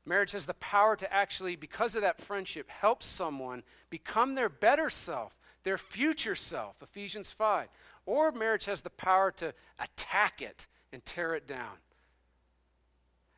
Marriage 0.05 0.33
has 0.33 0.45
the 0.45 0.53
power 0.55 0.95
to 0.95 1.11
actually, 1.11 1.55
because 1.55 1.95
of 1.95 2.03
that 2.03 2.21
friendship, 2.21 2.69
help 2.69 3.01
someone 3.01 3.63
become 3.89 4.35
their 4.35 4.49
better 4.49 4.89
self, 4.89 5.35
their 5.63 5.79
future 5.79 6.35
self, 6.35 6.75
Ephesians 6.81 7.31
5. 7.31 7.67
Or 8.05 8.31
marriage 8.31 8.65
has 8.65 8.81
the 8.81 8.91
power 8.91 9.31
to 9.31 9.53
attack 9.79 10.43
it 10.43 10.67
and 10.93 11.03
tear 11.03 11.33
it 11.33 11.47
down. 11.47 11.77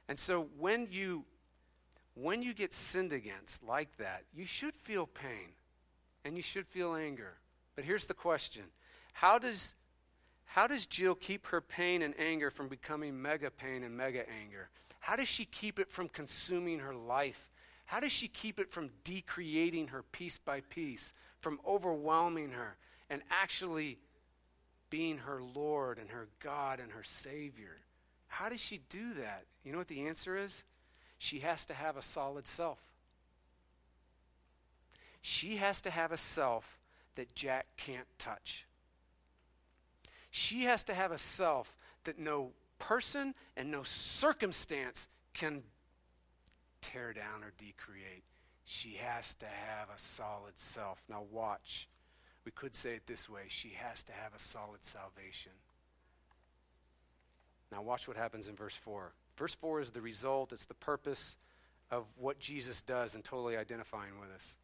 And 0.07 0.19
so 0.19 0.47
when 0.57 0.87
you 0.91 1.25
when 2.13 2.41
you 2.41 2.53
get 2.53 2.73
sinned 2.73 3.13
against 3.13 3.63
like 3.63 3.95
that, 3.97 4.23
you 4.33 4.45
should 4.45 4.75
feel 4.75 5.05
pain 5.05 5.53
and 6.25 6.35
you 6.35 6.41
should 6.41 6.65
feel 6.67 6.95
anger. 6.95 7.35
But 7.75 7.85
here's 7.85 8.07
the 8.07 8.13
question. 8.15 8.63
How 9.13 9.37
does 9.37 9.75
how 10.45 10.65
does 10.65 10.85
Jill 10.85 11.13
keep 11.13 11.47
her 11.47 11.61
pain 11.61 12.01
and 12.01 12.15
anger 12.17 12.49
from 12.49 12.67
becoming 12.67 13.21
mega 13.21 13.51
pain 13.51 13.83
and 13.83 13.95
mega 13.95 14.23
anger? 14.29 14.69
How 14.99 15.15
does 15.15 15.27
she 15.27 15.45
keep 15.45 15.77
it 15.77 15.91
from 15.91 16.09
consuming 16.09 16.79
her 16.79 16.95
life? 16.95 17.51
How 17.85 17.99
does 17.99 18.11
she 18.11 18.27
keep 18.27 18.59
it 18.59 18.71
from 18.71 18.89
decreating 19.03 19.89
her 19.89 20.03
piece 20.03 20.37
by 20.37 20.61
piece, 20.61 21.13
from 21.39 21.59
overwhelming 21.65 22.51
her, 22.51 22.77
and 23.09 23.21
actually 23.29 23.99
being 24.89 25.19
her 25.19 25.41
Lord 25.41 25.97
and 25.97 26.09
her 26.09 26.27
God 26.41 26.79
and 26.79 26.91
her 26.91 27.03
Savior? 27.03 27.77
How 28.27 28.49
does 28.49 28.59
she 28.59 28.81
do 28.89 29.13
that? 29.15 29.45
You 29.63 29.71
know 29.71 29.77
what 29.77 29.87
the 29.87 30.07
answer 30.07 30.37
is? 30.37 30.63
She 31.17 31.39
has 31.39 31.65
to 31.65 31.73
have 31.73 31.97
a 31.97 32.01
solid 32.01 32.47
self. 32.47 32.79
She 35.21 35.57
has 35.57 35.81
to 35.81 35.89
have 35.89 36.11
a 36.11 36.17
self 36.17 36.79
that 37.15 37.33
Jack 37.35 37.65
can't 37.75 38.07
touch. 38.19 38.65
She 40.29 40.63
has 40.63 40.83
to 40.85 40.93
have 40.93 41.11
a 41.11 41.17
self 41.17 41.75
that 42.03 42.19
no 42.19 42.51
person 42.79 43.33
and 43.55 43.71
no 43.71 43.83
circumstance 43.83 45.07
can 45.33 45.63
tear 46.81 47.13
down 47.13 47.43
or 47.43 47.51
decreate. 47.57 48.23
She 48.63 48.97
has 49.01 49.33
to 49.35 49.45
have 49.45 49.89
a 49.89 49.99
solid 49.99 50.53
self. 50.57 51.01
Now, 51.09 51.23
watch. 51.31 51.87
We 52.45 52.51
could 52.51 52.75
say 52.75 52.95
it 52.95 53.07
this 53.07 53.27
way 53.29 53.43
she 53.47 53.73
has 53.77 54.03
to 54.03 54.13
have 54.13 54.33
a 54.35 54.39
solid 54.39 54.83
salvation. 54.83 55.51
Now, 57.71 57.81
watch 57.81 58.07
what 58.07 58.17
happens 58.17 58.47
in 58.47 58.55
verse 58.55 58.75
4. 58.75 59.11
Verse 59.37 59.55
4 59.55 59.81
is 59.81 59.91
the 59.91 60.01
result, 60.01 60.53
it's 60.53 60.65
the 60.65 60.73
purpose 60.73 61.37
of 61.91 62.05
what 62.17 62.39
Jesus 62.39 62.81
does 62.81 63.15
in 63.15 63.21
totally 63.21 63.57
identifying 63.57 64.19
with 64.19 64.29
us 64.33 64.57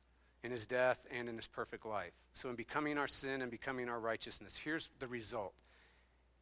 in 0.43 0.51
his 0.51 0.65
death 0.65 0.99
and 1.09 1.29
in 1.29 1.37
his 1.37 1.47
perfect 1.47 1.85
life. 1.85 2.11
So, 2.33 2.49
in 2.49 2.55
becoming 2.55 2.97
our 2.97 3.07
sin 3.07 3.41
and 3.41 3.49
becoming 3.49 3.89
our 3.89 3.99
righteousness, 3.99 4.57
here's 4.57 4.89
the 4.99 5.07
result. 5.07 5.53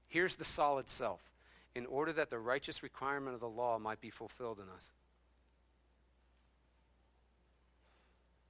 Here's 0.07 0.36
the 0.36 0.45
solid 0.45 0.89
self 0.89 1.22
in 1.76 1.86
order 1.86 2.12
that 2.14 2.30
the 2.30 2.39
righteous 2.39 2.84
requirement 2.84 3.34
of 3.34 3.39
the 3.39 3.47
law 3.47 3.78
might 3.80 4.01
be 4.01 4.09
fulfilled 4.09 4.59
in 4.59 4.70
us. 4.76 4.89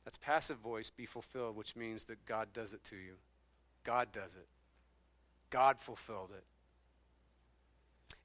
That's 0.06 0.18
passive 0.18 0.58
voice, 0.58 0.90
be 0.90 1.06
fulfilled, 1.06 1.56
which 1.56 1.76
means 1.76 2.06
that 2.06 2.26
God 2.26 2.48
does 2.54 2.74
it 2.74 2.84
to 2.86 2.96
you. 2.96 3.14
God 3.84 4.12
does 4.12 4.36
it. 4.36 4.48
God 5.50 5.80
fulfilled 5.80 6.32
it. 6.36 6.44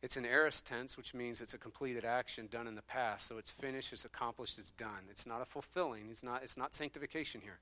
It's 0.03 0.17
an 0.17 0.27
aorist 0.27 0.67
tense, 0.67 0.97
which 0.97 1.15
means 1.15 1.41
it's 1.41 1.55
a 1.55 1.59
completed 1.59 2.05
action 2.05 2.49
done 2.51 2.67
in 2.67 2.75
the 2.75 2.83
past. 2.83 3.27
So 3.27 3.39
it's 3.39 3.51
finished, 3.51 3.93
it's 3.93 4.05
accomplished, 4.05 4.59
it's 4.59 4.71
done. 4.73 5.09
It's 5.11 5.27
not 5.27 5.41
a 5.41 5.45
fulfilling. 5.45 6.09
It's 6.11 6.23
not, 6.23 6.43
it's 6.43 6.57
not 6.57 6.75
sanctification 6.75 7.41
here. 7.43 7.59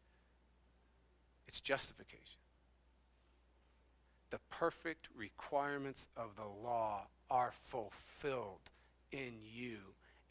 It's 1.46 1.60
justification. 1.60 2.40
The 4.30 4.40
perfect 4.50 5.08
requirements 5.16 6.08
of 6.16 6.34
the 6.36 6.46
law 6.46 7.06
are 7.30 7.52
fulfilled 7.52 8.70
in 9.12 9.34
you 9.42 9.78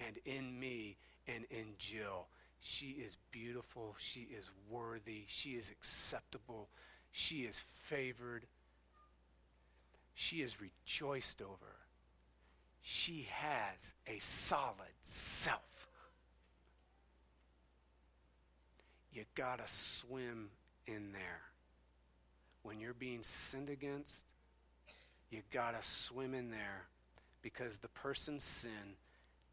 and 0.05 0.17
in 0.25 0.59
me 0.59 0.97
and 1.27 1.45
in 1.49 1.75
Jill. 1.79 2.27
She 2.59 2.97
is 3.05 3.17
beautiful. 3.31 3.95
She 3.97 4.27
is 4.37 4.49
worthy. 4.69 5.23
She 5.27 5.51
is 5.51 5.69
acceptable. 5.69 6.67
She 7.11 7.41
is 7.43 7.61
favored. 7.73 8.45
She 10.15 10.41
is 10.41 10.57
rejoiced 10.59 11.41
over. 11.41 11.77
She 12.83 13.27
has 13.31 13.93
a 14.05 14.19
solid 14.19 14.93
self. 15.01 15.61
You 19.13 19.23
got 19.35 19.65
to 19.65 19.71
swim 19.71 20.49
in 20.85 21.13
there. 21.13 21.41
When 22.63 22.81
you're 22.81 22.93
being 22.93 23.23
sinned 23.23 23.69
against, 23.69 24.25
you 25.29 25.41
got 25.51 25.79
to 25.79 25.87
swim 25.87 26.33
in 26.33 26.51
there 26.51 26.83
because 27.41 27.77
the 27.77 27.87
person's 27.87 28.43
sin 28.43 28.97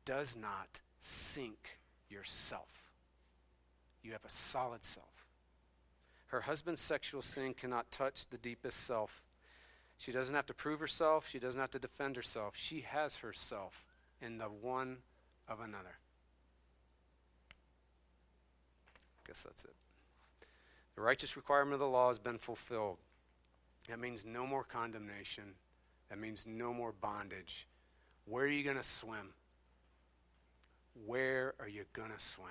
does 0.05 0.37
not 0.37 0.81
sink 0.99 1.78
yourself. 2.09 2.68
You 4.03 4.12
have 4.12 4.24
a 4.24 4.31
solid 4.31 4.83
self. 4.83 5.26
Her 6.26 6.41
husband's 6.41 6.81
sexual 6.81 7.22
sin 7.22 7.55
cannot 7.55 7.91
touch 7.91 8.26
the 8.26 8.39
deepest 8.39 8.87
self. 8.87 9.22
She 10.01 10.12
doesn't 10.12 10.34
have 10.34 10.46
to 10.46 10.55
prove 10.55 10.80
herself. 10.80 11.28
She 11.28 11.38
doesn't 11.38 11.61
have 11.61 11.72
to 11.72 11.78
defend 11.78 12.16
herself. 12.16 12.55
She 12.57 12.80
has 12.80 13.16
herself 13.16 13.84
in 14.18 14.38
the 14.38 14.46
one 14.46 14.96
of 15.46 15.61
another. 15.61 15.98
I 19.18 19.28
guess 19.28 19.42
that's 19.42 19.66
it. 19.66 19.74
The 20.94 21.03
righteous 21.03 21.36
requirement 21.36 21.74
of 21.74 21.80
the 21.80 21.86
law 21.86 22.09
has 22.09 22.18
been 22.18 22.38
fulfilled. 22.38 22.96
That 23.90 24.01
means 24.01 24.24
no 24.24 24.46
more 24.46 24.64
condemnation. 24.64 25.53
That 26.09 26.18
means 26.18 26.46
no 26.46 26.72
more 26.72 26.92
bondage. 26.92 27.66
Where 28.24 28.44
are 28.44 28.48
you 28.48 28.64
going 28.64 28.78
to 28.78 28.82
swim? 28.82 29.34
Where 31.05 31.53
are 31.61 31.68
you 31.68 31.84
going 31.92 32.11
to 32.11 32.24
swim? 32.24 32.48